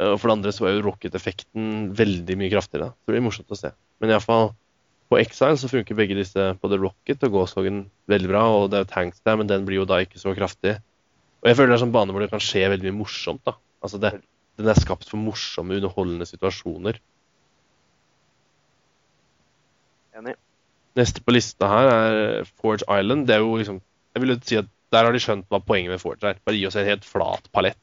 [0.00, 2.92] Eh, Og for det andre så var jo rocket-effekten veldig mye kraftigere.
[2.92, 3.72] Så det blir morsomt å se.
[4.00, 4.52] Men iallfall
[5.12, 8.44] på Exile så funker begge disse, både Rocket og Gåshoggen, veldig bra.
[8.56, 10.78] Og det er jo tanks der, men den blir jo da ikke så kraftig.
[11.42, 13.42] Og jeg føler det er sånn bane hvor det kan skje veldig mye morsomt.
[13.44, 13.56] da.
[13.82, 14.14] Altså det,
[14.56, 17.00] Den er skapt for morsomme, underholdende situasjoner.
[20.16, 20.34] Enig.
[20.98, 23.26] Neste på lista her er Forge Island.
[23.28, 23.80] Det er jo liksom
[24.12, 26.40] Jeg vil jo si at der har de skjønt hva poenget med Forge er.
[26.44, 27.78] Bare gi oss en helt flat palett.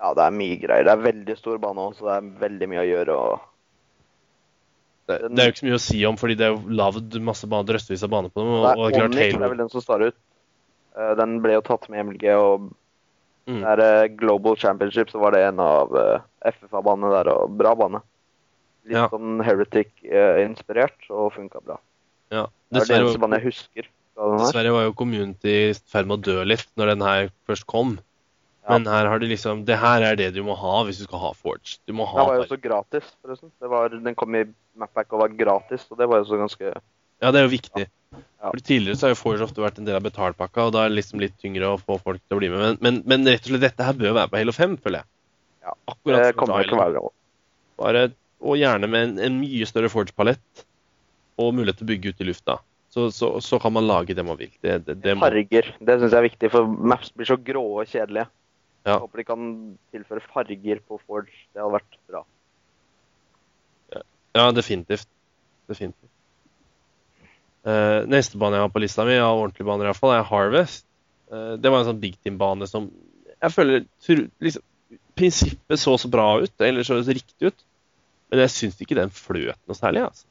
[0.00, 0.84] Ja, det er mye greier.
[0.88, 3.16] Det er veldig stor bane òg, så det er veldig mye å gjøre.
[3.16, 3.40] og
[5.10, 6.74] Det, Den- det er jo ikke så mye å si om, fordi det er jo
[6.80, 8.48] lagd masse baner, drøssevis av baner på dem.
[8.54, 10.16] Og, Det og er klart Omnic, det Halo er vel den som står ut.
[10.96, 12.70] Uh, Den ble jo tatt med MLG, og
[13.48, 13.60] Mm.
[13.62, 17.74] der er eh, Global Championship, så var det en av uh, FFA-banene der, og bra
[17.74, 18.00] bane.
[18.84, 19.08] Litt Ja.
[19.08, 21.78] sånn Heretic-inspirert, og funka bra.
[22.30, 22.46] Ja.
[22.70, 23.88] Det er det eneste banen jeg husker.
[24.20, 27.98] dessverre var jo community i ferd med å dø litt når den her først kom.
[28.70, 31.22] Men her har de liksom Det her er det du må ha hvis du skal
[31.22, 31.78] ha Forge.
[31.88, 33.52] Du må Den ha var jo også gratis, forresten.
[33.60, 34.44] Det var, den kom i
[34.80, 37.86] Mapback og var gratis, og det var jo så ganske Ja, det er jo viktig.
[38.16, 38.48] Ja.
[38.48, 40.92] For Tidligere så har jo Forge ofte vært en del av betalpakka, og da er
[40.92, 42.62] det liksom litt tyngre å få folk til å bli med.
[42.62, 45.10] Men, men, men rett og slett, dette her bør være på Halo 5, føler jeg.
[45.66, 45.76] Ja.
[45.92, 47.12] Akkurat Det kommer til å være bra.
[47.80, 48.08] Bare,
[48.40, 50.64] og gjerne med en, en mye større Forge-palett
[51.40, 52.56] og mulighet til å bygge ut i lufta.
[52.90, 54.50] Så, så, så kan man lage det man vil.
[54.64, 55.68] Det, det, det Farger.
[55.78, 58.26] Det syns jeg er viktig, for maps blir så grå og kjedelige.
[58.86, 58.94] Ja.
[58.94, 59.48] Jeg håper de kan
[59.92, 61.34] tilføre farger på Forge.
[61.52, 62.24] Det hadde vært bra.
[64.36, 65.08] ja, definitivt.
[65.68, 66.08] Definitivt.
[67.60, 70.86] Uh, neste bane jeg har på lista mi, av ordentlige baner fall, er Harvest.
[71.28, 72.88] Uh, det var en sånn big team-bane som
[73.40, 73.84] jeg føler
[74.44, 74.64] liksom,
[75.16, 77.64] Prinsippet så så bra ut, eller så så riktig ut,
[78.30, 80.06] men jeg syns ikke den fløt noe særlig.
[80.08, 80.26] altså.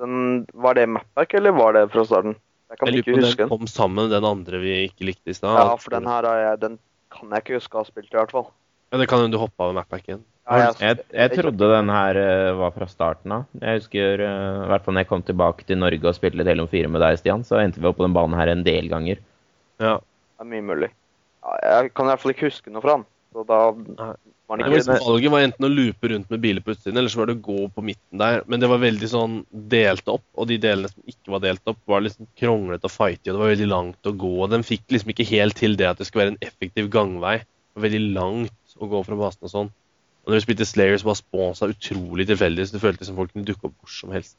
[0.00, 2.36] Den, var det Mapback, eller var det fra starten?
[2.70, 3.48] Jeg kan Jeg lurer på om den.
[3.52, 5.54] kom sammen med den andre vi ikke likte i stad.
[5.54, 6.78] Ja, for den her har jeg, den
[7.18, 8.48] kan jeg ikke huske å ha spilt, i hvert fall.
[8.92, 10.22] Ja, det kan hende du hoppa av Mappacken.
[10.46, 13.48] Ja, Jeg, jeg trodde den her eh, var fra starten av.
[13.58, 16.50] Jeg husker eh, i hvert fall når jeg kom tilbake til Norge og spilte litt
[16.52, 18.86] Halo 4 med deg, Stian, så endte vi opp på den banen her en del
[18.92, 19.18] ganger.
[19.82, 19.96] Ja.
[19.98, 20.90] Det er mye mulig.
[21.42, 23.06] Ja, jeg kan i hvert fall ikke huske noe fra den.
[23.36, 23.58] Så da
[24.48, 27.20] var Det ikke valget var enten å loope rundt med biler på utsiden, eller så
[27.20, 28.38] var det å gå på midten der.
[28.48, 29.34] Men det var veldig sånn
[29.74, 33.28] delt opp, og de delene som ikke var delt opp, var liksom kronglete å fighte
[33.28, 34.32] i, og det var veldig langt å gå.
[34.46, 37.36] og Den fikk liksom ikke helt til det at det skulle være en effektiv gangvei.
[37.42, 39.74] Det var veldig langt å gå fra basen og sånn.
[40.24, 43.34] Og når vi spilte Slayer, så var sponsa utrolig tilfeldig, så det føltes som folk
[43.34, 44.38] kunne dukke opp hvor som helst.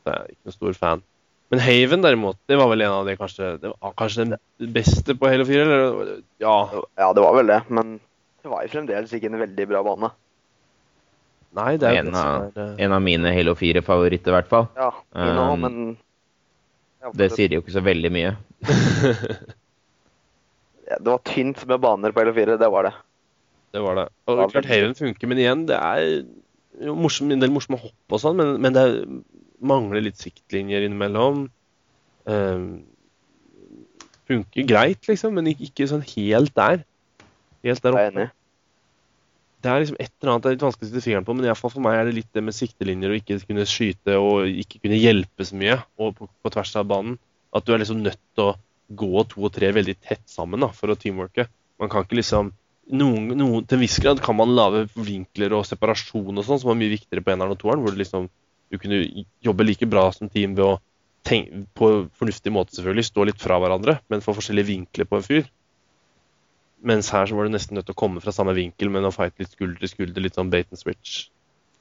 [0.00, 1.04] Så jeg er ikke noen stor fan.
[1.48, 5.14] Men Haven derimot, det var vel en av de kanskje Det var kanskje den beste
[5.16, 5.64] på Halo 4?
[5.64, 6.18] Eller?
[6.42, 6.56] Ja.
[6.98, 7.94] Ja, det var vel det, men
[8.42, 10.10] det var jo fremdeles ikke en veldig bra bane.
[11.58, 14.36] Nei, det er jo En det av, er eh, en av mine Halo 4-favoritter, i
[14.36, 14.68] hvert fall.
[14.76, 15.78] Ja, um, Um, men
[17.02, 18.34] ja, Det sier jo ikke så veldig mye.
[20.88, 22.94] Det var tynt med baner på Halo 4, det var det.
[23.76, 24.06] Det var det.
[24.26, 24.68] Og klart.
[24.68, 26.04] Haven funker, men igjen, det er
[26.84, 28.94] jo morsom, en del morsomme hopp og sånn, men, men det er,
[29.60, 31.46] mangler litt siktlinjer innimellom.
[32.28, 32.64] Eh,
[34.28, 36.82] funker greit, liksom, men ikke, ikke sånn helt der.
[37.66, 38.28] Helt der er oppe.
[39.58, 41.46] Det er liksom et eller annet det er litt vanskelig å sette fingeren på, men
[41.46, 44.14] i hvert fall for meg er det litt det med siktelinjer og ikke kunne skyte
[44.22, 47.16] og ikke kunne hjelpe så mye og på, på tvers av banen.
[47.50, 48.54] At du er liksom nødt til å
[48.88, 51.48] gå to og tre veldig tett sammen da, for å teamworke.
[51.82, 52.52] Man kan ikke liksom
[52.88, 56.70] noen, noen, Til en viss grad kan man lage vinkler og separasjon og sånn, som
[56.72, 58.30] er mye viktigere på eneren og toeren, hvor du liksom
[58.70, 59.02] du kunne
[59.44, 60.74] jobbe like bra som team ved å
[61.28, 61.88] tenke på
[62.18, 65.48] fornuftig måte, selvfølgelig, stå litt fra hverandre, men få forskjellige vinkler på en fyr.
[66.88, 69.12] Mens her så var du nesten nødt til å komme fra samme vinkel, men å
[69.14, 71.26] fighte litt skulder til skulder, litt sånn bait and switch.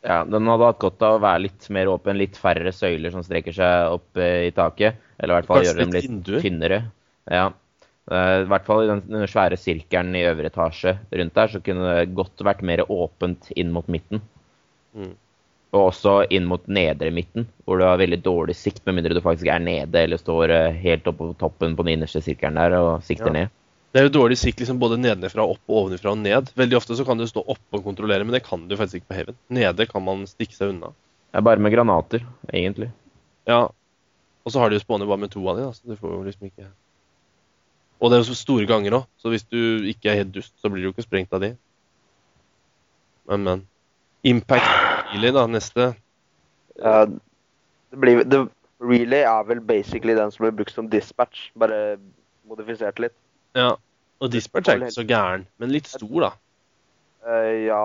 [0.06, 3.24] Ja, Den hadde hatt godt av å være litt mer åpen, litt færre søyler som
[3.26, 5.00] streker seg opp eh, i taket.
[5.18, 6.44] Eller i hvert fall Kanskje gjøre dem litt vinduer?
[6.46, 6.80] tynnere.
[7.30, 7.46] Ja.
[8.08, 11.62] Eh, I hvert fall i den, den svære sirkelen i øvre etasje rundt der, så
[11.66, 14.22] kunne det godt vært mer åpent inn mot midten.
[14.98, 15.16] Mm.
[15.76, 19.22] Og også inn mot nedre midten, hvor du har veldig dårlig sikt, med mindre du
[19.22, 22.78] faktisk er nede eller står eh, helt oppe på toppen på den innerste sirkelen der
[22.80, 23.34] og sikter Ja.
[23.41, 23.55] ned.
[23.91, 26.51] Det er jo dårlig sikt liksom både nedenfra og opp og ovenfra og ned.
[26.55, 29.11] Veldig ofte så kan du stå oppe og kontrollere, men det kan du faktisk ikke
[29.11, 29.38] på Haven.
[29.49, 30.91] Nede kan man stikke seg unna.
[31.32, 32.91] Det er bare med granater, egentlig.
[33.47, 33.68] Ja.
[34.45, 36.13] Og så har de jo spåner bare med to av de, da, så du får
[36.13, 36.68] jo liksom ikke
[37.99, 39.57] Og det er jo så store ganger òg, så hvis du
[39.89, 41.55] ikke er helt dust, så blir du jo ikke sprengt av de.
[43.28, 43.63] Men, men.
[44.24, 45.91] Impact Relay, da, neste.
[46.78, 48.43] Ja, det blir, det,
[48.84, 51.97] relay er vel basically den som blir brukt som dispatch, bare
[52.47, 53.16] modifisert litt.
[53.58, 53.76] Ja.
[54.18, 56.32] Og Dispatch er ikke så gæren, men litt stor, da.
[57.28, 57.82] Uh, ja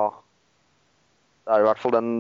[1.43, 2.11] Det er i hvert fall den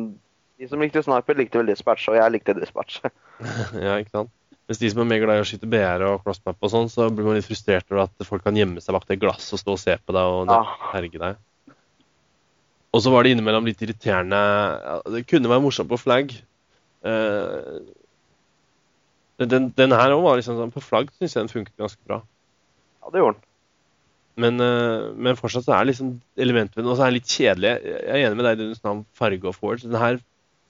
[0.58, 3.00] De som likte sniper, likte vel dispatch, og jeg likte dispatch.
[3.86, 4.32] ja, ikke sant?
[4.68, 7.08] Mens de som er mer glad i å skyte BR og crossmap og sånn, så
[7.10, 9.74] blir man litt frustrert over at folk kan gjemme seg bak det glasset og stå
[9.74, 10.52] og se på deg og
[10.92, 11.40] herge deg.
[12.92, 14.38] Og så var det innimellom litt irriterende
[15.14, 16.34] Det kunne være morsomt på flagg.
[17.08, 17.78] Eh,
[19.42, 22.20] den, den her òg var liksom sånn På flagg syns jeg den funket ganske bra.
[23.02, 23.48] Ja, det gjorde den.
[24.42, 27.32] Men, eh, men fortsatt så er liksom elementet ved den Og så er den litt
[27.32, 27.72] kjedelig.
[27.84, 29.88] Jeg er enig med deg i det du sa om farge og forge.
[29.88, 30.20] Den her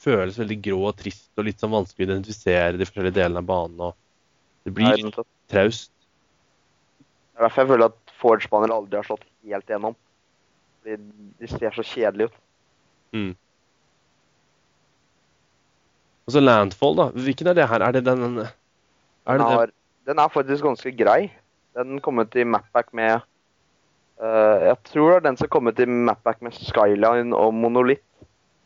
[0.03, 3.51] føles veldig grå og trist og litt sånn vanskelig å identifisere de forskjellige delene av
[3.51, 3.83] banen.
[3.91, 5.20] og Det blir litt
[5.51, 5.93] traust.
[7.33, 9.95] Det er derfor jeg føler at Forge-baner aldri har slått helt gjennom.
[10.83, 10.97] Fordi
[11.41, 13.37] de ser så kjedelige ut.
[16.26, 17.09] Og så Landfall, da.
[17.18, 17.83] Hvilken er det her?
[17.83, 18.51] Er det den er det
[19.26, 19.70] Den har
[20.07, 21.30] den er faktisk ganske grei.
[21.78, 23.20] Den kom ut i mapback med
[24.22, 28.03] uh, Jeg tror det er den som kom ut i mapback med Skyline og Monolith.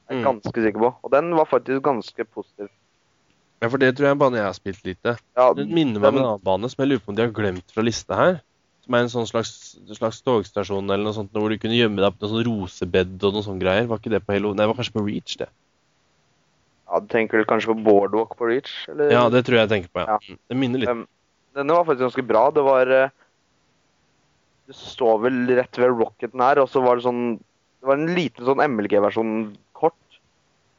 [0.09, 0.25] Jeg er Mm.
[0.25, 0.95] ganske sikker på.
[1.03, 2.69] Og den var faktisk ganske positiv.
[3.63, 5.17] Ja, for det tror jeg er en bane jeg har spilt lite.
[5.37, 7.33] Ja, den minner meg om en annen bane som jeg lurer på om de har
[7.33, 8.41] glemt fra lista her.
[8.87, 9.53] Som er en sånn slags,
[9.99, 13.35] slags togstasjon eller noe sånt, hvor du kunne gjemme deg på noe sånn rosebed og
[13.35, 13.89] noe sånne greier.
[13.91, 14.53] Var ikke det på Halo?
[14.55, 15.49] Nei, det var kanskje på Reach, det.
[16.87, 18.71] ja, Du tenker vel kanskje på Boardwalk på Reach?
[18.93, 19.11] Eller?
[19.11, 20.15] Ja, det tror jeg jeg tenker på, ja.
[20.15, 20.19] Ja.
[20.23, 20.39] Mm.
[20.47, 20.93] Det minner litt.
[20.95, 21.03] Um,
[21.59, 22.45] Denne var faktisk ganske bra.
[22.55, 27.25] Det var Du Det står vel rett ved rocketen her, og så var det sånn
[27.39, 29.35] Det var en liten sånn MLG-versjon
[29.75, 30.21] kort,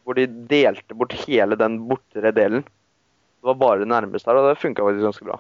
[0.03, 2.63] hvor de delte bort hele den bortere delen.
[2.63, 5.37] Det var bare det nærmeste her, og det funka faktisk ganske bra.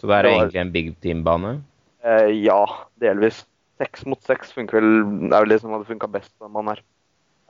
[0.00, 1.62] Så det er Det var- egentlig en big team-bane?
[2.02, 2.64] Eh, ja,
[2.98, 3.44] delvis.
[3.80, 6.32] Seks mot seks funker vel Det er vel det som hadde funka best.
[6.40, 6.80] når Man er.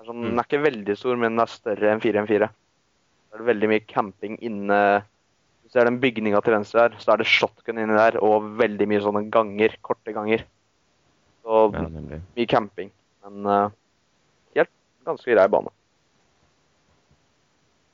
[0.00, 0.30] Er sånn, Mm.
[0.30, 2.48] Den er ikke veldig stor, men den er større enn 4-1-4.
[3.30, 5.02] Da er det veldig mye camping inne
[5.62, 8.88] Du ser den bygninga til venstre her, så er det shotgun inni der, og veldig
[8.88, 9.76] mye sånne ganger.
[9.82, 10.42] Korte ganger.
[11.44, 11.86] Så Ja,
[12.36, 12.90] mye camping.
[13.22, 13.70] Men uh,
[14.56, 14.68] helt
[15.06, 15.68] ganske grei bane.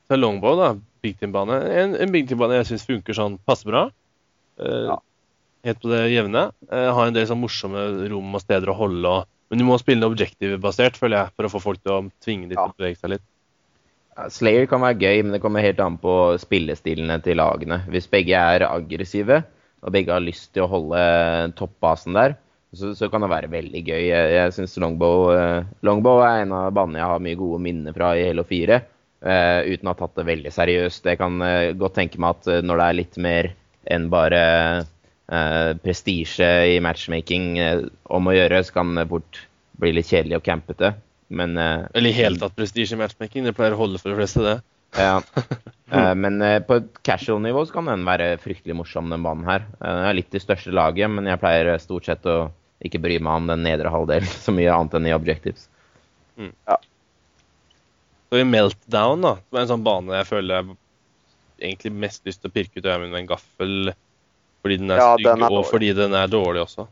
[0.08, 0.80] Så Longbow, da.
[1.02, 1.50] Big Team-bane.
[1.68, 3.90] En, en Big Team-bane jeg syns funker sånn passe bra.
[4.60, 4.98] Eh, Ja.
[5.66, 6.52] Helt på det jevne.
[6.70, 7.80] Ha har en del sånn morsomme
[8.12, 11.46] rom og steder å holde og Men du må spille det objective-basert, føler jeg, for
[11.46, 13.22] å få folk til å tvinge dem til å bevege seg litt.
[14.32, 17.82] Slayer kan være gøy, men det kommer helt an på spillestilene til lagene.
[17.92, 19.42] Hvis begge er aggressive,
[19.84, 21.02] og begge har lyst til å holde
[21.58, 22.34] toppbasen der,
[22.74, 24.00] så, så kan det være veldig gøy.
[24.08, 27.94] Jeg, jeg syns Longbow, eh, Longbow er en av banene jeg har mye gode minner
[27.96, 28.80] fra i Halo 4.
[29.22, 31.06] eh, uten å ha tatt det veldig seriøst.
[31.12, 33.52] Jeg kan eh, godt tenke meg at eh, når det er litt mer
[33.92, 34.42] enn bare
[34.82, 37.82] eh, prestisje i matchmaking eh,
[38.12, 39.42] om å gjøre, så kan det fort
[39.80, 40.94] bli litt kjedelig og campete.
[41.28, 43.44] Men eh, Eller i hele tatt prestisje i matchmaking.
[43.48, 44.58] Det pleier å holde for de fleste, det.
[45.00, 45.20] ja.
[45.86, 49.62] Eh, Men eh, på et casual-nivå så kan den være fryktelig morsom, den banen her.
[49.78, 52.48] Eh, Den er litt i største laget, men jeg pleier eh, stort sett å
[52.82, 55.68] ikke bry meg om den nedre halvdelen så mye annet enn i objectives.
[58.26, 60.76] Så i Meltdown, da, som er en sånn bane jeg føler jeg
[61.60, 63.94] egentlig mest lyst til å pirke ut mine med en gaffel
[64.62, 65.70] fordi den er Ja, stygg, og dårlig.
[65.70, 66.88] fordi den er dårlig også.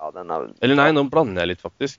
[0.00, 1.98] Ja, den er Eller nei, nå blander jeg litt, faktisk.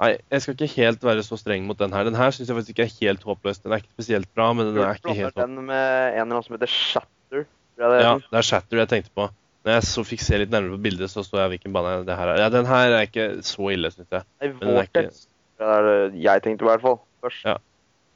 [0.00, 2.04] Nei, jeg skal ikke helt være så streng mot den her.
[2.08, 3.58] Den her syns jeg faktisk ikke er helt håpløs.
[3.60, 5.44] Den er ikke spesielt bra, men den er ikke helt håpløs.
[5.44, 7.44] den med en eller annen som heter Shatter.
[7.76, 9.26] Det Ja, det er Shatter jeg tenkte på.
[9.66, 12.16] Når jeg så fikk se litt nærmere på bildet, så så jeg hvilken bane det
[12.16, 12.38] her er.
[12.40, 14.24] Ja, den her er ikke så ille, syns jeg.
[14.40, 15.26] Nei, Vortex.
[15.26, 17.00] ikke Det er det jeg tenkte i hvert fall.
[17.20, 17.44] Først.
[17.44, 17.58] Ja.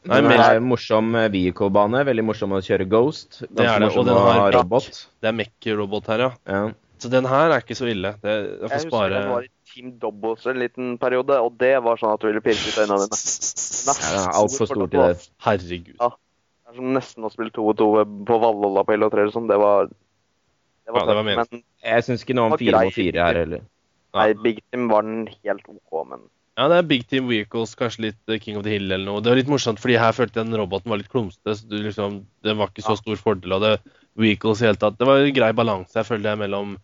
[0.05, 2.03] Nei, Den er morsom eh, vehicle-bane.
[2.05, 3.43] Veldig morsom å kjøre Ghost.
[3.49, 4.99] Det er det, og den har robot.
[5.23, 6.31] Det er Mech-robot her, ja.
[6.51, 6.65] Ja.
[7.01, 8.15] Så den her er ikke så ille.
[8.23, 11.57] Det, jeg Jeg får husker spare den var i Team Doubles en liten periode, og
[11.61, 13.19] det var sånn at du ville pirke ut øynene dine.
[14.15, 15.27] Ja, altfor stor til det.
[15.45, 15.97] Herregud.
[16.01, 16.09] Ja.
[16.15, 17.89] Det er som nesten å spille 2-2
[18.29, 19.49] på Valhalla på Halo 3 eller sånn.
[19.51, 22.97] Det var Det var, Ja, det var men Jeg syns ikke noe om fire mot
[22.97, 23.67] fire her heller.
[24.15, 26.25] nei, Big Team var den helt OK, men
[26.57, 29.21] Ja, det er Big Team Vehicles, kanskje litt eh, King of the Hill eller noe.
[29.25, 31.57] Det var litt morsomt, fordi her følte jeg den roboten var litt klumsete.
[31.59, 33.01] så du liksom, Det var ikke så Ja.
[33.03, 33.73] stor fordel av det.
[34.17, 34.97] Vehicles i hele tatt.
[34.99, 36.77] Det var en grei balanse, jeg følte jeg, mellom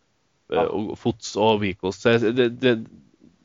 [0.50, 0.64] Ja.
[0.66, 1.96] og- fots og vehicles.
[2.02, 2.86] Så jeg, det, det,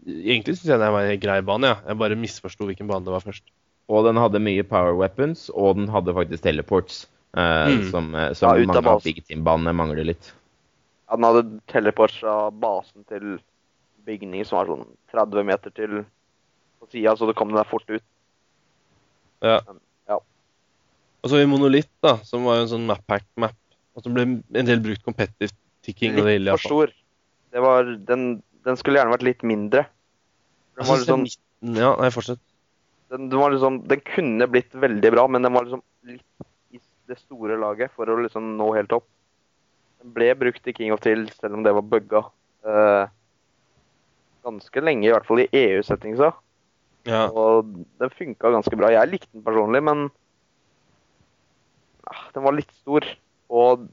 [0.08, 1.76] egentlig syns jeg det var en grei bane, ja.
[1.88, 3.44] Jeg bare misforsto hvilken bane det var først.
[3.88, 7.06] Og den hadde mye power weapons, og den hadde faktisk teleports.
[7.38, 7.92] Uh, Mm.
[7.92, 9.04] Som, som Ja, mange av.
[9.04, 10.32] Big Team-banene mangler litt.
[11.10, 13.40] Ja, den hadde teleports fra basen til
[14.06, 16.04] bygning som var sånn 30 meter til
[16.80, 18.04] på sida, så det kom der fort ut.
[19.46, 19.60] Ja.
[19.68, 19.80] Men,
[20.10, 20.20] ja.
[21.24, 23.56] Og så i Monolith, da, som var jo en sånn map-hack-map.
[23.96, 25.54] Og som ble en del brukt competitive
[25.86, 26.44] til King of the Hill.
[26.48, 26.96] Litt hvert for stor.
[27.56, 28.26] Det var, den,
[28.68, 29.86] den skulle gjerne vært litt mindre.
[30.76, 32.42] Den var, liksom, midten- Ja, nei, fortsett.
[33.14, 36.82] den, den var liksom Den kunne blitt veldig bra, men den var liksom litt i
[37.08, 39.08] det store laget for å liksom nå helt opp.
[40.02, 42.26] Den ble brukt i King of Till, selv om det var bugga.
[42.66, 43.06] Eh,
[44.46, 46.32] ganske lenge, i hvert fall i EU-settingsa.
[47.10, 47.28] Ja.
[47.30, 47.68] Og
[48.02, 48.90] den funka ganske bra.
[48.94, 50.08] Jeg likte den personlig, men
[52.10, 53.06] ah, den var litt stor.
[53.54, 53.86] Og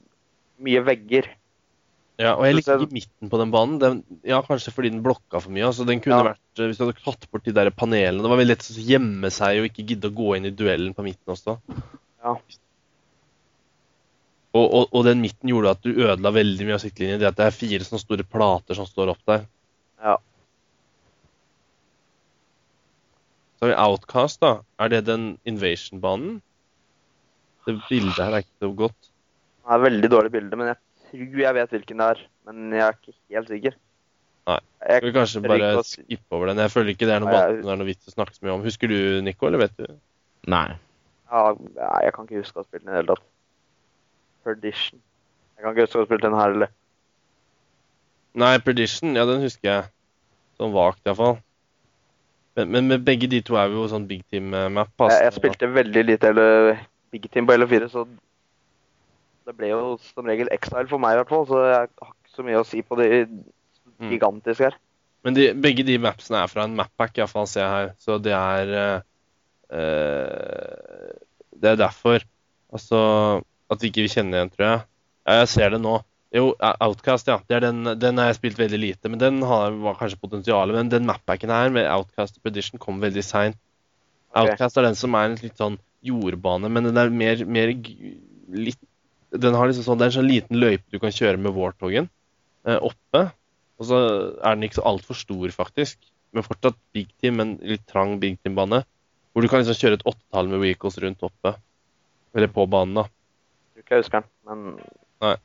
[0.62, 1.26] mye vegger.
[2.20, 3.78] Ja, og jeg likte ikke midten på den banen.
[3.82, 5.64] Den, ja, Kanskje fordi den blokka for mye.
[5.66, 6.28] altså Den kunne Ja.
[6.30, 8.84] vært, eh, Hvis du hadde tatt bort de der panelene Det var veldig lett å
[8.86, 11.58] gjemme seg og ikke gidde å gå inn i duellen på midten også.
[12.22, 12.36] Ja.
[14.54, 17.18] Og, og, og den midten gjorde at du ødela veldig mye av siktlinjen.
[17.20, 19.46] Det at det er fire sånne store plater som står opp der.
[20.04, 20.16] Ja.
[23.62, 24.48] Så har vi Outcast, da.
[24.82, 26.40] Er det den Invasion-banen?
[27.62, 29.10] Det bildet her er ikke så godt.
[29.62, 30.78] Det er veldig dårlig bilde, men jeg
[31.12, 32.22] tror jeg vet hvilken det er.
[32.48, 33.76] Men jeg er ikke helt sikker.
[34.50, 34.56] Nei.
[34.82, 36.58] Skal vi kanskje bare skippe over den?
[36.64, 38.54] Jeg føler ikke det er noe, jeg- det er noe vits å snakke så mye
[38.56, 38.64] om.
[38.66, 39.86] Husker du, Nico, eller vet du?
[40.48, 40.74] Nei.
[41.30, 41.54] ja,
[42.02, 43.24] jeg kan ikke huske å ha spilt den i det hele tatt.
[44.42, 44.98] Perdition.
[45.56, 46.68] Jeg kan ikke huske å ha spilt den her, eller
[48.34, 49.84] Nei, Perdition, ja, den husker jeg.
[50.58, 51.38] Sånn vagt, iallfall.
[52.56, 54.92] Men, men med begge de to er jo sånn big team-map.
[55.08, 56.82] jeg, jeg spilte veldig lite eller
[57.12, 58.06] Big Team på LO4, så
[59.46, 61.46] det ble jo som regel Exile for meg, i hvert fall.
[61.48, 63.08] Så jeg har ikke så mye å si på de
[64.02, 64.10] Mm.
[64.10, 64.76] gigantiske her.
[65.22, 67.90] Men de, begge de mapsene er fra en mappack, iallfall, ser jeg her.
[68.02, 69.02] Så det er eh,
[69.78, 71.12] eh,
[71.62, 72.24] Det er derfor.
[72.72, 74.80] Altså At vi ikke vil kjenne igjen, tror jeg.
[75.28, 75.94] Ja, jeg ser det nå.
[76.32, 77.38] Jo, Outcast, ja.
[77.48, 79.10] Det den, den har jeg spilt veldig lite.
[79.12, 80.76] Men den har, var kanskje potensialet.
[80.78, 83.58] Men den mappacken her med Outcast og Predition kom veldig seint.
[84.32, 84.46] Ok.
[84.46, 87.70] Outcast er den som er en litt sånn jordbane, men den er mer, mer
[88.50, 88.80] litt
[89.30, 92.08] Den har liksom sånn, Det er en sånn liten løype du kan kjøre med Warthogen
[92.66, 93.22] eh, oppe.
[93.80, 94.00] Og så
[94.40, 96.00] er den ikke så altfor stor, faktisk.
[96.32, 98.82] Men fortsatt big team, men litt trang big team-bane.
[99.32, 101.54] Hvor du kan liksom kjøre et åttetall med vehicles rundt oppe.
[102.36, 103.06] Eller på banen, da.
[103.76, 104.76] Du jeg husker den, men
[105.22, 105.36] Nei,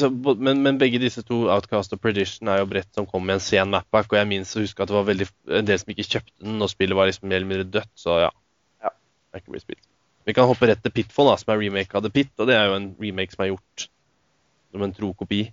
[0.00, 3.22] så, bo- men, men begge disse to, Outcast og Predition, er jo brett som kom
[3.22, 4.08] med en sen mapback.
[4.10, 5.28] Og jeg minnes å huske at det var veldig,
[5.60, 7.92] en del som ikke kjøpte den, og spillet var liksom mer eller mindre dødt.
[7.94, 8.32] Så ja.
[8.82, 8.90] Ja.
[8.90, 9.84] Det er ikke blitt spilt.
[10.26, 12.32] Vi kan hoppe rett til Pitfall, da, som er remake av The Pit.
[12.42, 13.86] Og det er jo en remake som er gjort
[14.74, 15.44] som en tro kopi.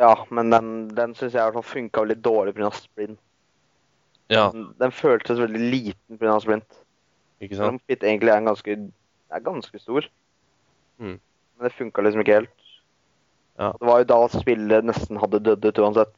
[0.00, 2.70] ja, men den, den syns jeg funka veldig dårlig pga.
[2.74, 3.18] sprint.
[4.32, 6.38] Ja, Den, den føltes veldig liten pga.
[6.40, 6.80] sprint.
[7.44, 7.68] ikke sant?
[7.76, 8.76] om Pit egentlig er, en ganske,
[9.30, 10.08] er ganske stor.
[10.98, 11.18] Mm.
[11.20, 12.65] Men det funka liksom ikke helt.
[13.58, 13.72] Ja.
[13.80, 16.14] Det var jo da spillet nesten hadde dødd ut uansett.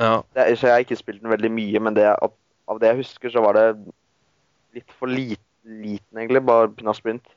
[0.00, 2.32] Ja, Det, så jeg har ikke spilt den veldig mye, men det, av,
[2.70, 3.66] av det jeg husker, så var det
[4.78, 6.94] litt for lit, liten, egentlig, bare pga.
[6.96, 7.34] sprint.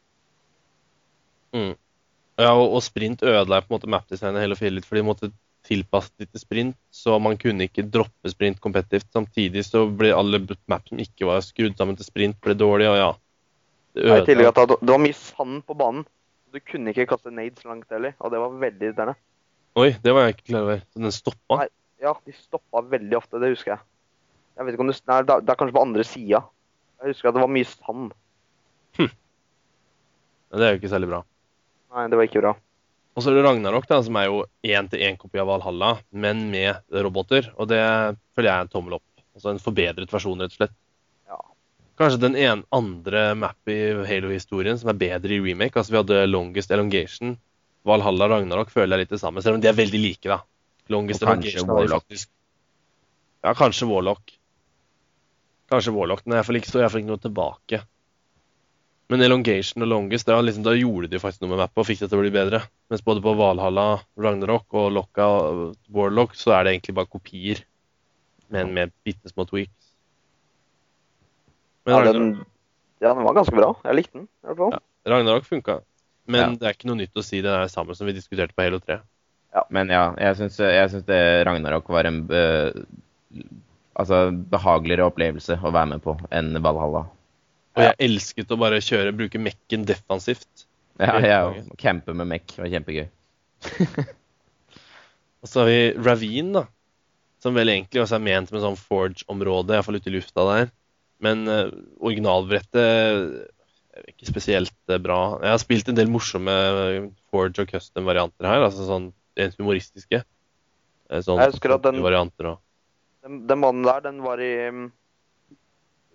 [2.39, 5.31] ja og, og sprint ødela på en måte mapdesignet hele fjellet litt, for de måtte
[5.67, 9.11] tilpasse det til sprint, så man kunne ikke droppe sprint kompetitivt.
[9.15, 10.41] Samtidig så ble alle
[10.71, 13.11] map som ikke var skrudd sammen til sprint, ble dårlige, og ja.
[13.93, 16.07] Det at det, det var mye sand på banen.
[16.53, 19.15] Du kunne ikke kaste nades langt heller, og det var veldig irriterende.
[19.79, 20.83] Oi, det var jeg ikke klar over.
[20.93, 21.57] Så den stoppa?
[21.63, 21.69] Nei.
[22.03, 23.81] Ja, de stoppa veldig ofte, det husker jeg.
[24.57, 26.43] Jeg vet ikke om det, nei, det er- kanskje på andre sida.
[27.01, 28.11] Jeg husker at det var mye sand.
[28.99, 31.23] Ja, Det er jo ikke særlig bra.
[31.95, 32.53] Nei, det var ikke bra.
[33.15, 37.51] Og så er det Ragnarok, da, som er jo én-til-én-kopi av Valhalla, men med roboter.
[37.57, 37.79] Og det
[38.35, 39.05] føler jeg er en tommel opp.
[39.33, 40.75] Altså en forbedret versjon, rett og slett.
[41.29, 41.37] Ja.
[41.97, 45.77] Kanskje den en andre map i Halo-historien som er bedre i remake.
[45.77, 47.37] Altså vi hadde Longest Elongation.
[47.87, 50.39] Valhalla og Ragnarok føler jeg litt det samme, selv om de er veldig like, da.
[50.91, 52.03] Longest Og kanskje Warlock.
[52.03, 52.29] faktisk
[53.43, 54.33] Ja, kanskje Warlock.
[55.71, 57.79] Kanskje Warlock, men jeg får ikke, jeg får ikke noe tilbake.
[59.11, 62.03] Men Elongation og Longest, da, liksom, da gjorde de faktisk noe med mappet og fikk
[62.03, 62.63] det til å bli bedre.
[62.91, 63.87] Mens både på Valhalla,
[64.19, 65.27] Ragnarok og Lokka
[65.93, 67.63] Warlock så er det egentlig bare kopier.
[68.53, 69.91] Men med bitte små tweaks.
[71.85, 72.27] Men Ja, den,
[73.03, 73.73] ja, den var ganske bra.
[73.83, 74.75] Jeg likte den, i hvert fall.
[74.77, 75.13] Ja.
[75.13, 75.81] Ragnarok funka.
[76.25, 76.49] Men Ja.
[76.55, 77.41] det er ikke noe nytt å si.
[77.41, 78.99] Det er det samme som vi diskuterte på Halo 3.
[79.53, 82.73] Ja, Men ja, jeg syns, det Ragnarok var en be,
[83.99, 87.05] altså, behageligere opplevelse å være med på enn Valhalla.
[87.73, 90.67] Og jeg elsket å bare kjøre, bruke mekken defensivt.
[91.01, 91.77] Ja, jeg òg.
[91.81, 93.07] campe med Mek var kjempegøy.
[95.43, 96.67] Og så har vi Ravine, da.
[97.43, 100.69] Som vel egentlig også er ment som en sånn Forge-område, iallfall ute i lufta der.
[101.23, 103.49] Men uh, originalbrettet
[104.09, 105.39] ikke spesielt eh, bra.
[105.43, 106.53] Jeg har spilt en del morsomme
[107.33, 110.23] Forge og custom-varianter her, altså sånn rent humoristiske.
[111.09, 112.59] Eh, Sånn Jeg husker at den- varianter og
[113.23, 114.51] Den, den mannen der, den var i,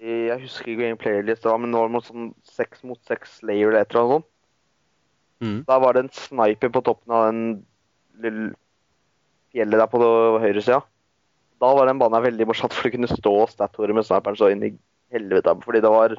[0.03, 2.99] i Jeg husker ikke hvilken playlist det var, men det var noe sånn seks mot
[3.09, 4.29] seks layer eller et eller annet sånt.
[5.41, 5.59] Mm.
[5.69, 7.43] Da var det en sniper på toppen av den
[8.21, 8.55] lille
[9.55, 10.01] fjellet der på
[10.43, 10.83] høyresida.
[11.63, 14.51] Da var den banen veldig morsomt, for du kunne stå og statore med sniperen så
[14.53, 14.73] inn i
[15.15, 15.55] helvete.
[15.65, 16.17] Fordi det var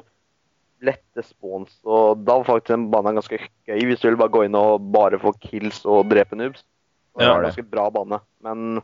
[0.80, 3.36] lette spawns, og da var faktisk den banen ganske
[3.68, 6.62] gøy hvis du ville bare gå inn og bare få kills og drepe noobs.
[7.18, 7.50] Det var en det.
[7.50, 8.20] ganske bra bane.
[8.46, 8.80] Men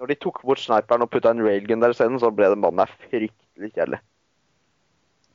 [0.00, 2.84] når de tok bort sniperen og putta en railgun der isteden, så ble den banen
[2.84, 4.00] der fryktelig kjedelig.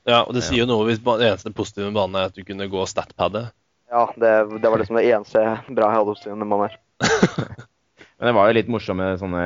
[0.06, 2.46] Ja, og det sier jo noe hvis det eneste positive med banen er at du
[2.46, 3.52] kunne gå statpaddet.
[3.92, 6.80] Ja, det, det var liksom det eneste bra jeg hadde hos den banen her.
[8.16, 9.44] Men det var jo litt morsomme sånne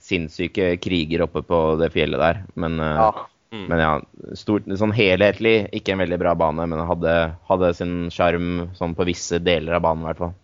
[0.00, 2.42] sinnssyke kriger oppe på det fjellet der.
[2.60, 3.26] Men, eh, Ja.
[3.50, 3.64] Mm.
[3.66, 3.94] men ja,
[4.38, 7.14] stort, sånn helhetlig ikke en veldig bra bane, men hadde,
[7.48, 10.36] hadde sin sjarm sånn på visse deler av banen i hvert fall.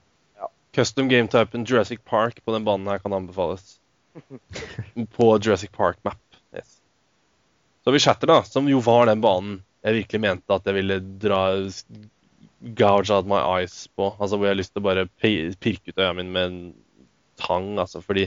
[0.75, 3.79] Custom game-typen Jurassic Park på den banen her kan anbefales.
[5.17, 6.19] på Jurassic Park map.
[6.51, 6.81] Yes.
[7.81, 10.75] Så har vi Shatter, da, som jo var den banen jeg virkelig mente at jeg
[10.81, 11.41] ville dra
[12.77, 14.11] gouge out my eyes på.
[14.19, 16.61] Altså hvor jeg har lyst til å bare pirke ut øya mine med en
[17.39, 18.27] tang, altså fordi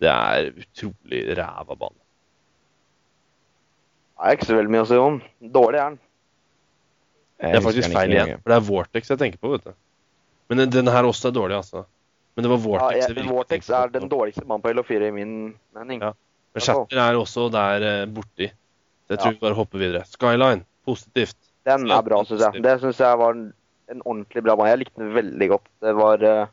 [0.00, 2.00] det er utrolig ræva bane.
[4.20, 5.14] Det er ikke så veldig mye å si om.
[5.40, 6.00] Dårlig er den.
[7.40, 9.72] Det er faktisk feil igjen, for det er Vortex jeg tenker på, vet du.
[10.50, 11.86] Men den, den her også er dårlig, altså.
[12.36, 15.08] Men det var Ja, Vortex jeg, jeg Vortex er den dårligste mannen på Hello 4
[15.08, 15.32] i min
[15.76, 16.02] mening.
[16.04, 16.12] Ja.
[16.52, 18.50] Men Shatter er også der eh, borti.
[19.06, 19.38] Så jeg tror Ja.
[19.38, 20.04] vi bare hopper videre.
[20.10, 21.36] Skyline, positivt.
[21.64, 22.62] Den er bra, syns jeg.
[22.64, 23.46] Det syns jeg var en,
[23.88, 24.68] en ordentlig bra mann.
[24.68, 25.66] Jeg likte den veldig godt.
[25.80, 26.46] Det var eh,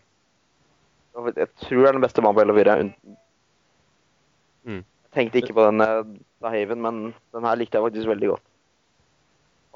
[1.36, 2.78] Jeg tror det er den beste mannen på Hello 4.
[4.68, 4.82] Mm.
[4.86, 5.84] Jeg tenkte ikke på den
[6.38, 7.04] eh, da Haven, men
[7.36, 8.46] den her likte jeg faktisk veldig godt.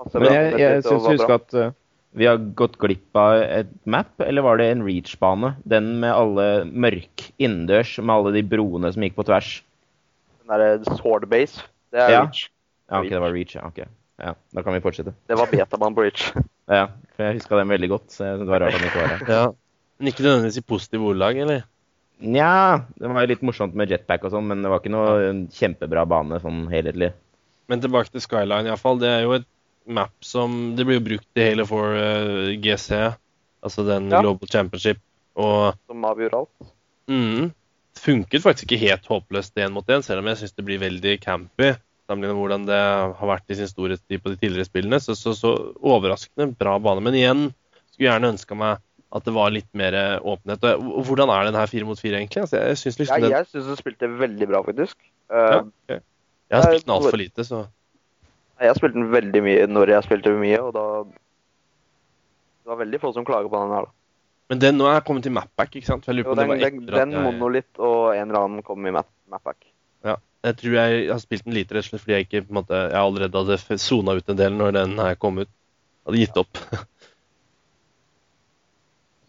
[0.01, 1.73] Passer Men jeg, jeg syns du husker at uh,
[2.17, 5.53] vi har gått glipp av et map, eller var det en reach-bane?
[5.69, 9.53] Den med alle mørk innendørs, med alle de broene som gikk på tvers.
[10.41, 12.23] Den derre Sword Base, det er Ja.
[12.25, 12.49] Reach.
[12.91, 13.67] Ja, ok, det var reach, ja.
[13.67, 13.85] ok.
[14.21, 15.13] Ja, Da kan vi fortsette.
[15.27, 16.31] Det var på Reach.
[16.71, 18.99] Ja, for jeg huska den veldig godt, så jeg synes det var rart han ikke
[19.01, 19.23] var her.
[19.27, 19.45] Ja.
[19.99, 21.63] Men ikke nødvendigvis i positiv ordlag, eller?
[22.21, 25.31] Nja, det var jo litt morsomt med jetpack og sånn, men det var ikke noe
[25.57, 27.11] kjempebra bane sånn helhetlig.
[27.71, 28.99] Men tilbake til Skyline, iallfall.
[29.01, 29.47] Det er jo et
[29.89, 32.99] map som Det blir jo brukt i Halo 4 eh, GC,
[33.65, 34.19] altså den Ja.
[34.21, 34.99] Global Championship,
[35.35, 36.71] og Som avgjør alt.
[37.09, 37.51] mm,
[37.97, 41.15] funket faktisk ikke helt håpløst én mot én, selv om jeg syns det blir veldig
[41.21, 41.73] campy.
[42.07, 42.81] Sammenlignet med hvordan det
[43.17, 44.99] har vært i sin storhetstid på de tidligere spillene.
[44.99, 47.01] Så, så, så overraskende bra bane.
[47.01, 47.43] Men igjen
[47.93, 50.63] skulle gjerne ønska meg at det var litt mer eh, åpenhet.
[50.71, 52.43] Og, hvordan er den her fire mot fire, egentlig?
[52.45, 54.97] Altså, jeg synes Ja, liksom den, jeg du spilte veldig bra, faktisk.
[55.29, 55.99] ja, okay.
[56.51, 57.65] Jeg har spilt den altfor lite, så
[58.61, 60.85] Jeg spilte den veldig mye når jeg spilte mye, og da
[62.61, 63.91] Det var veldig få som klager på den her, da.
[64.51, 66.05] Men den nå er kommet til mapback, ikke sant?
[66.07, 69.13] Jo, den, den, den jeg- monolitt og en eller annen kom i Mapback.
[69.29, 69.67] mapback.
[70.41, 72.57] Jeg tror jeg har spilt den lite rett og slett fordi jeg ikke på en
[72.57, 75.49] måte, jeg allerede hadde sona ut en del når den her kom ut.
[76.07, 76.57] Hadde gitt opp.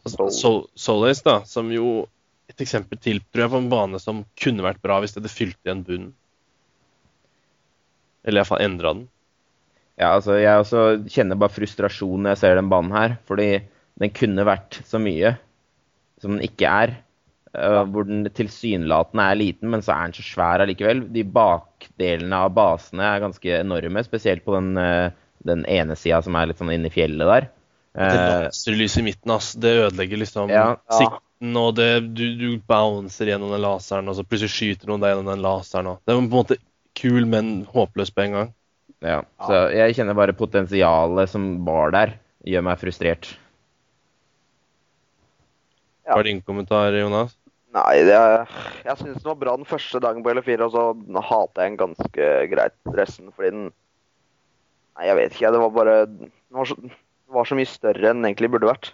[0.08, 0.32] Soul.
[0.34, 2.06] Sol- Solace, da, som jo
[2.50, 5.32] et eksempel til, tror jeg, på en bane som kunne vært bra hvis det hadde
[5.32, 6.10] fylt igjen bunnen.
[8.26, 9.06] Eller iallfall endra den.
[10.00, 10.82] Ja, altså, jeg også
[11.12, 13.48] kjenner bare frustrasjon når jeg ser den banen her, fordi
[14.00, 15.36] den kunne vært så mye
[16.22, 16.94] som den ikke er.
[17.52, 21.02] Uh, hvor den tilsynelatende er liten, men så er den så svær allikevel.
[21.12, 25.12] De bakdelene av basene er ganske enorme, spesielt på den, uh,
[25.44, 27.50] den ene sida som er litt sånn inne i fjellet der.
[27.92, 30.76] Det Eh, laserlyset i midten, ass, det ødelegger liksom Ja.
[30.88, 30.98] Ja.
[30.98, 35.12] sikten, og det, du, du bouncer gjennom den laseren, og så plutselig skyter noen deg
[35.12, 35.90] gjennom den laseren.
[35.92, 36.00] Og.
[36.06, 36.56] Det var på en måte
[36.96, 38.54] kul, men håpløs på en gang.
[39.02, 39.20] ja.
[39.44, 42.16] Så jeg kjenner bare potensialet som var der,
[42.48, 43.34] gjør meg frustrert.
[46.06, 46.14] Ja.
[46.16, 47.36] Hva er din kommentar, Jonas?
[47.72, 48.42] Nei, det er,
[48.84, 51.78] jeg syns den var bra den første dagen på L4, og så hater jeg den
[51.80, 53.70] ganske greit resten, fordi den
[54.92, 55.50] Nei, jeg vet ikke.
[55.54, 56.74] Det var bare Den var så,
[57.32, 58.92] var så mye større enn den egentlig burde vært.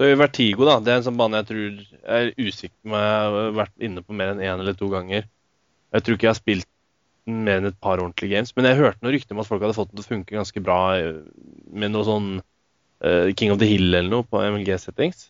[0.00, 0.78] Så Vertigo, da.
[0.80, 3.82] Det er en sånn bane jeg tror jeg er usikker på om jeg har vært
[3.84, 5.26] inne på mer enn én eller to ganger.
[5.92, 6.68] Jeg tror ikke jeg har spilt
[7.28, 8.54] den mer enn et par ordentlige games.
[8.56, 10.62] Men jeg hørte noen rykter om at folk hadde fått den til å funke ganske
[10.64, 11.20] bra eh,
[11.68, 15.26] med noe sånn uh, King of the Hill eller noe på MLG-settings.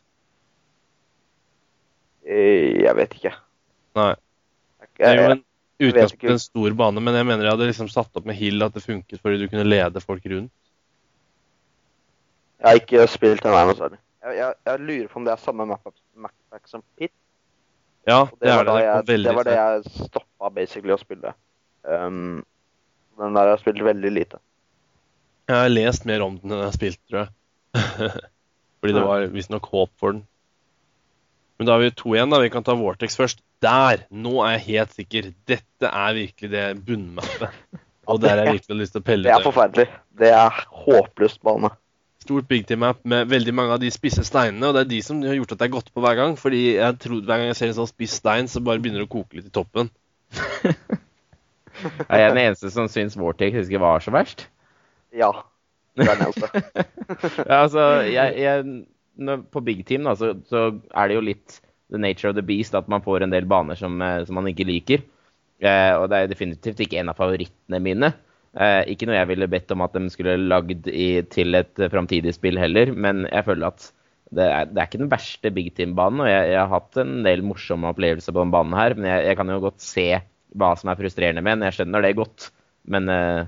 [2.30, 3.34] Eh, Jeg vet ikke.
[3.98, 4.12] Nei.
[5.00, 5.40] Jeg, jeg,
[5.88, 6.34] utgangspunkt ikke.
[6.36, 8.82] en stor bane, men jeg mener jeg hadde liksom satt opp med Hill at det
[8.84, 10.52] funket fordi du kunne lede folk rundt.
[12.60, 13.98] jeg har ikke spilt den her noe særlig.
[14.20, 17.12] Jeg, jeg, jeg lurer på om det er samme map- mappack som Pit.
[18.08, 18.74] Ja, det, det, er det.
[18.74, 21.32] Det, jeg, veldig det var det jeg stoppa basically å spille.
[21.84, 22.42] Um,
[23.20, 24.40] den der har jeg spilt veldig lite.
[25.48, 27.32] Jeg har lest mer om den enn jeg har spilt, tror jeg.
[28.80, 30.22] Fordi det var visstnok håp for den.
[31.60, 32.30] Men da har vi to igjen.
[32.32, 32.38] da.
[32.40, 33.42] Vi kan ta Vortex først.
[33.60, 34.06] Der!
[34.08, 35.26] Nå er jeg helt sikker.
[35.44, 37.58] Dette er virkelig det bunnmappet.
[38.08, 39.84] Og der har jeg virkelig lyst til å pelle Det er forferdelig.
[40.16, 41.68] Det er håpløst bane.
[42.24, 44.70] Stort big team map med veldig mange av de spisse steinene.
[44.70, 46.32] Og det er de som har gjort at jeg har gått på hver gang.
[46.40, 49.10] Fordi jeg tror hver gang jeg ser en sånn spiss stein, så bare begynner det
[49.10, 49.92] å koke litt i toppen.
[52.08, 54.46] Er jeg den eneste som syns Vortex ikke var så verst?
[55.16, 55.30] Ja.
[55.96, 56.48] Det er den eneste.
[57.50, 58.64] Ja, altså, jeg, jeg,
[59.52, 61.60] på Big Team da, så, så er det jo litt
[61.90, 64.48] the nature of the beast at man får en del baner som, eh, som man
[64.50, 65.02] ikke liker.
[65.60, 68.12] Eh, og det er definitivt ikke en av favorittene mine.
[68.56, 71.90] Eh, ikke noe jeg ville bedt om at de skulle lagd i, til et eh,
[71.92, 73.90] framtidig spill heller, men jeg føler at
[74.30, 76.22] det er, det er ikke den verste Big Team-banen.
[76.22, 79.24] Og jeg, jeg har hatt en del morsomme opplevelser på den banen her, men jeg,
[79.26, 80.06] jeg kan jo godt se
[80.58, 81.66] hva som er frustrerende med den.
[81.68, 82.50] Jeg skjønner det godt,
[82.90, 83.40] men eh,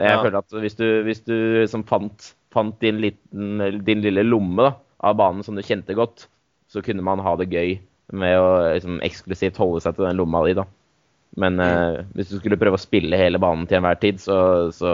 [0.00, 0.22] jeg Ja.
[0.24, 1.36] føler at hvis du, hvis du
[1.68, 6.26] som fant, fant din, liten, din lille lomme da, av banen som du kjente godt,
[6.70, 7.76] så kunne man ha det gøy
[8.12, 10.56] med å liksom, eksklusivt holde seg til den lomma di.
[10.58, 10.66] da.
[11.40, 14.36] Men eh, hvis du skulle prøve å spille hele banen til enhver tid, så,
[14.74, 14.92] så,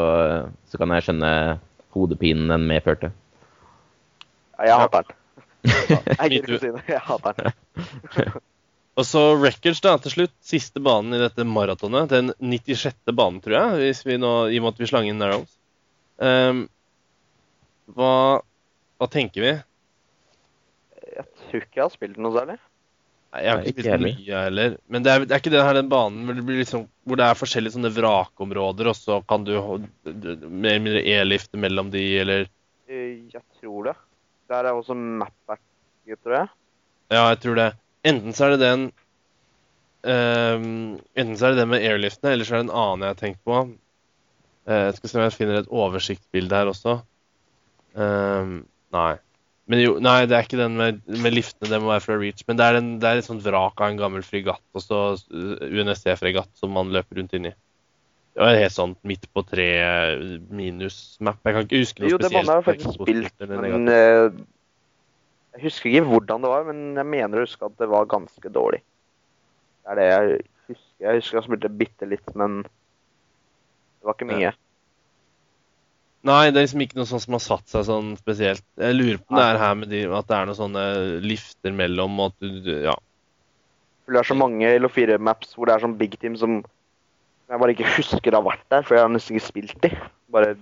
[0.71, 1.33] så kan jeg skjønne
[1.97, 3.11] hodepinen den medførte.
[4.59, 5.17] Ja, jeg hater den.
[6.19, 6.83] Jeg gidder ikke si det.
[6.87, 8.39] Jeg hater den.
[8.99, 10.33] Og så Records, da, til slutt.
[10.43, 12.11] Siste banen i dette maratonet.
[12.11, 12.97] Den 96.
[13.13, 15.53] banen, tror jeg, hvis vi nå, i og med at vi slang inn Narrows.
[16.19, 16.65] Ehm,
[17.97, 18.13] hva
[18.99, 19.53] Hva tenker vi?
[21.15, 22.57] Jeg tror ikke jeg har spilt noe særlig.
[23.33, 24.19] Nei, Jeg har Nei, ikke ikke spilt heller.
[24.19, 24.77] mye heller.
[24.89, 27.21] Men det er, det er ikke det her den banen hvor det, blir liksom, hvor
[27.21, 31.03] det er forskjellige sånne vrakområder, og så kan du ha- d- d- mer eller mindre
[31.15, 32.47] e-lifte mellom de, eller
[32.89, 33.95] Eh, Jeg tror det.
[34.49, 35.61] Der er også map-back,
[36.25, 36.49] tror jeg.
[37.13, 37.69] Ja, jeg tror det.
[38.09, 38.87] Enten så er det den
[40.09, 43.13] ehm, Enten så er det den med airliftene, eller så er det en annen jeg
[43.15, 43.59] har tenkt på.
[44.69, 46.99] Eh, jeg skal se om jeg finner et oversiktsbilde her også.
[47.99, 48.61] Ehm,
[48.95, 49.15] nei.
[49.69, 52.45] Men jo, nei, det er ikke den med, med liftene, det må være fra Reach.
[52.49, 55.01] Men det er, en, det er et sånt vrak av en gammel fregatt, og så
[55.29, 57.53] UNSC-fregatt, som man løper rundt inni.
[58.39, 59.67] Det var helt sånn midt på tre
[60.55, 61.41] minus-map.
[61.43, 62.23] Jeg kan ikke huske noe Jo, spesielt.
[62.23, 64.39] Jo, det jeg hverken faktisk spilt, men eh,
[65.57, 68.53] Jeg husker ikke hvordan det var, men jeg mener å huske at det var ganske
[68.55, 68.81] dårlig.
[69.83, 70.39] Det er det jeg
[70.71, 70.87] husker.
[71.03, 74.55] Jeg husker jeg spilte bitte litt, men det var ikke mye.
[76.27, 78.65] Nei, det er liksom ikke noe sånt som har satt seg sånn spesielt.
[78.81, 80.85] Jeg lurer på om det er her med de, at det er noen sånne
[81.23, 82.95] lifter mellom, og at du Ja.
[84.05, 86.63] For det er så mange Halo 4-maps hvor det er sånn big team som
[87.49, 89.91] jeg bare ikke husker har vært der, for jeg har nesten ikke spilt de.
[90.33, 90.57] Bare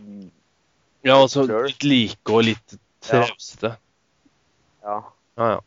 [1.07, 2.77] Ja, og så litt like og litt
[3.07, 3.23] Ja.
[4.83, 5.01] ja,
[5.39, 5.61] Ja, ja.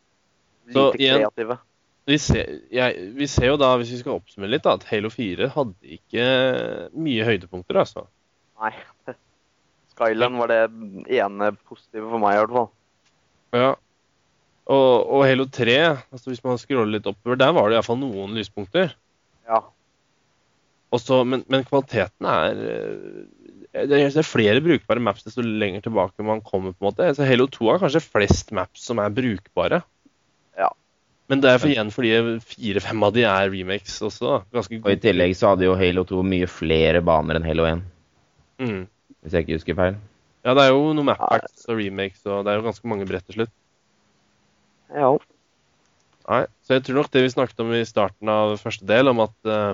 [0.71, 1.59] Så lite igjen- kreative.
[2.09, 5.09] Vi ser, jeg, vi ser jo da, hvis vi skal oppsummere litt, da, at Halo
[5.13, 6.23] 4 hadde ikke
[6.97, 8.07] mye høydepunkter, altså.
[8.61, 8.73] Nei.
[9.99, 10.61] Skyland var det
[11.19, 12.69] ene positive for meg, i hvert fall.
[13.59, 13.71] Ja.
[14.69, 15.75] Og, og Halo 3,
[16.13, 18.93] altså hvis man scroller litt oppover, der var det iallfall noen lyspunkter.
[19.49, 19.63] Ja.
[20.93, 23.29] Også, men, men kvaliteten er eh,
[23.73, 26.73] det er, er flere brukbare maps desto lenger tilbake man kommer.
[26.73, 27.09] på en måte.
[27.13, 29.83] Så Halo 2 har kanskje flest maps som er brukbare.
[30.57, 30.71] Ja.
[31.29, 34.39] Men det er for, igjen fordi fire-fem av de er remakes også.
[34.49, 37.87] Og i tillegg så hadde jo Halo 2 mye flere baner enn Halo 1,
[38.59, 38.81] Mm.
[39.23, 39.97] Hvis jeg ikke husker feil.
[40.45, 43.07] Ja, det er jo noen map packs og remakes, og det er jo ganske mange
[43.09, 43.53] brett til slutt.
[44.95, 45.11] ja.
[46.29, 49.23] Nei, Så jeg tror nok det vi snakket om i starten av første del, om
[49.23, 49.73] at uh,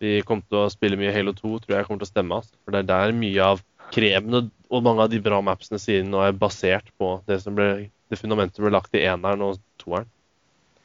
[0.00, 2.38] vi kommer til å spille mye Halo 2, tror jeg kommer til å stemme.
[2.40, 2.54] Altså.
[2.64, 3.60] For det er der mye av
[3.92, 7.56] kremen og, og mange av de bra mapsene siden nå er basert på det som
[7.58, 10.08] ble, det fundamentet ble lagt i eneren og toeren.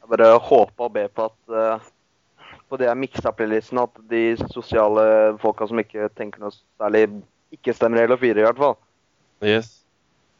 [0.02, 1.90] Jeg bare håper og ber på at uh
[2.74, 5.04] på det jeg miksa playlisten, at de sosiale
[5.42, 7.06] folka som ikke tenker noe særlig,
[7.56, 8.76] ikke stemmer Halo 4, i hvert fall.
[9.44, 9.70] Yes.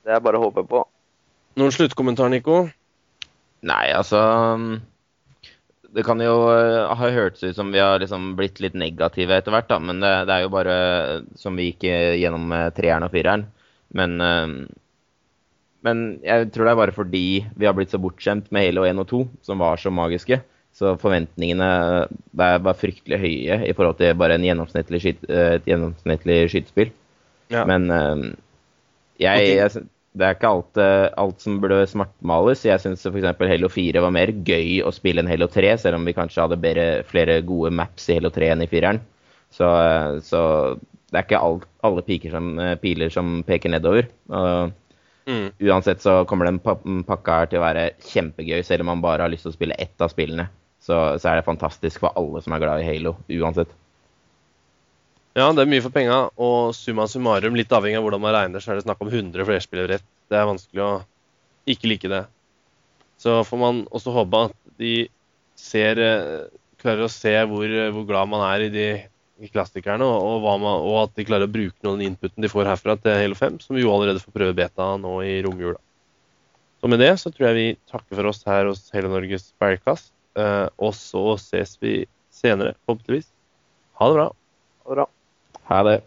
[0.04, 0.82] Det er bare å håpe på.
[1.60, 2.64] Noen sluttkommentar, Nico?
[3.64, 4.20] Nei, altså
[5.94, 9.54] Det kan jo eh, ha hørtes ut som vi har liksom blitt litt negative etter
[9.54, 9.78] hvert, da.
[9.78, 10.78] Men det, det er jo bare
[11.38, 13.46] som vi gikk eh, gjennom eh, treeren og fireren.
[13.94, 14.56] Men, eh,
[15.86, 19.04] men jeg tror det er bare fordi vi har blitt så bortskjemt med Halo 1
[19.04, 20.40] og 2, som var så magiske.
[20.74, 21.70] Så forventningene
[22.02, 26.90] eh, er fryktelig høye i forhold til bare en gjennomsnittlig skyt, eh, et gjennomsnittlig skytespill.
[27.52, 27.64] Ja.
[27.68, 28.22] Men eh,
[29.20, 29.84] jeg, jeg,
[30.14, 32.64] det er ikke alt, eh, alt som burde smartmales.
[32.66, 33.26] Jeg syns f.eks.
[33.50, 36.60] Halo 4 var mer gøy å spille enn Halo 3, selv om vi kanskje hadde
[36.62, 39.02] bedre, flere gode maps i Halo 3 enn i 4-eren.
[39.54, 40.40] Så, eh, så
[41.10, 44.08] det er ikke alt, alle piker som, eh, piler som peker nedover.
[44.30, 44.72] Og
[45.24, 45.52] Mm.
[45.56, 49.30] uansett så kommer den pakka her til å være kjempegøy, selv om man bare har
[49.32, 50.50] lyst til å spille ett av spillene.
[50.84, 53.70] Så, så er det fantastisk for alle som er glad i Halo, uansett.
[55.34, 58.62] Ja, det er mye for penga, og summa summarum, litt avhengig av hvordan man regner,
[58.62, 60.04] så er det snakk om 100 flerspillerbrett.
[60.30, 60.90] Det er vanskelig å
[61.74, 62.20] ikke like det.
[63.18, 64.94] Så får man også håpe at de
[65.58, 66.46] ser eh,
[66.78, 68.86] klarer å se hvor, hvor glad man er i de
[69.42, 72.50] i klassikerne, og, og, man, og at de klarer å bruke noen av inputen de
[72.50, 75.80] får herfra til Halo 5, som vi jo allerede får prøve beta nå i romjula.
[76.78, 80.12] Så med det så tror jeg vi takker for oss her hos Hele Norges Bærkast,
[80.38, 81.96] eh, og så ses vi
[82.34, 83.26] senere, forhåpentligvis.
[83.98, 84.30] Ha det bra.
[84.84, 85.10] Ha det bra.
[85.68, 86.02] Det.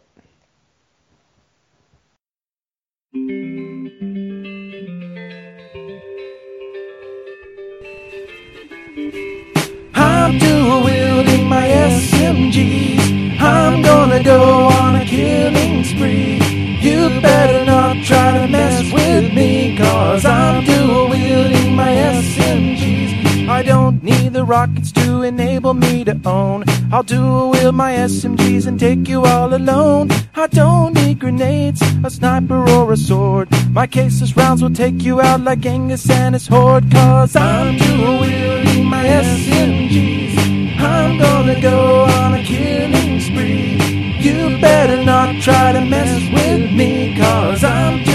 [9.96, 13.40] I'm dual wielding my SMGs.
[13.42, 16.40] I'm gonna go on a killing spree.
[16.82, 23.50] You better not try to mess with me, cause I'm dual wielding my SMGs.
[23.50, 26.64] I don't need the rockets to enable me to own.
[26.92, 30.12] I'll dual wield my SMGs and take you all alone.
[30.36, 33.50] I don't need grenades, a sniper, or a sword.
[33.72, 38.20] My caseless rounds will take you out like Genghis and his horde, cause I'm dual
[38.20, 40.80] wielding my SMGs.
[40.80, 44.20] I'm gonna go on a killing spree.
[44.20, 48.07] You better not try to mess with me, cause I'm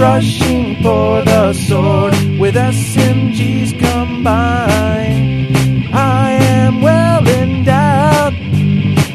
[0.00, 5.54] rushing for the sword with SMGs combined.
[5.94, 8.32] I am well endowed.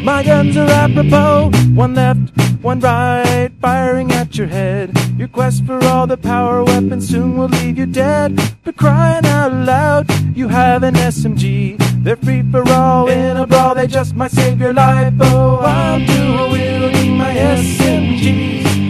[0.03, 1.49] My guns are apropos.
[1.73, 2.29] One left,
[2.61, 4.95] one right, firing at your head.
[5.17, 8.39] Your quest for all the power weapons soon will leave you dead.
[8.63, 10.05] But crying out loud,
[10.37, 11.77] you have an SMG.
[12.03, 15.13] They're free for all in a brawl, they just might save your life.
[15.19, 18.84] Oh, I'm dual wielding my SMG.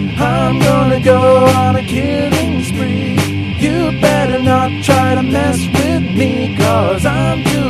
[0.46, 1.20] I'm gonna go
[1.64, 3.18] on a killing spree.
[3.58, 7.65] You better not try to mess with me, cause I'm dual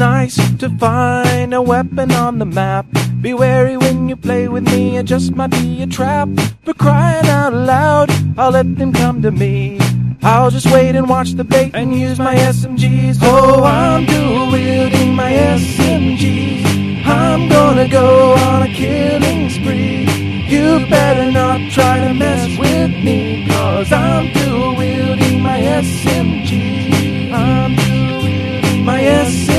[0.00, 2.86] nice to find a weapon on the map.
[3.20, 6.26] Be wary when you play with me, it just might be a trap.
[6.64, 8.08] For crying out loud,
[8.38, 9.78] I'll let them come to me.
[10.22, 13.18] I'll just wait and watch the bait and use my SMGs.
[13.20, 17.04] Oh, I'm dual wielding my SMGs.
[17.04, 20.08] I'm gonna go on a killing spree.
[20.48, 27.32] You better not try to mess with me, cause I'm dual wielding my SMGs.
[27.34, 29.02] I'm dual wielding my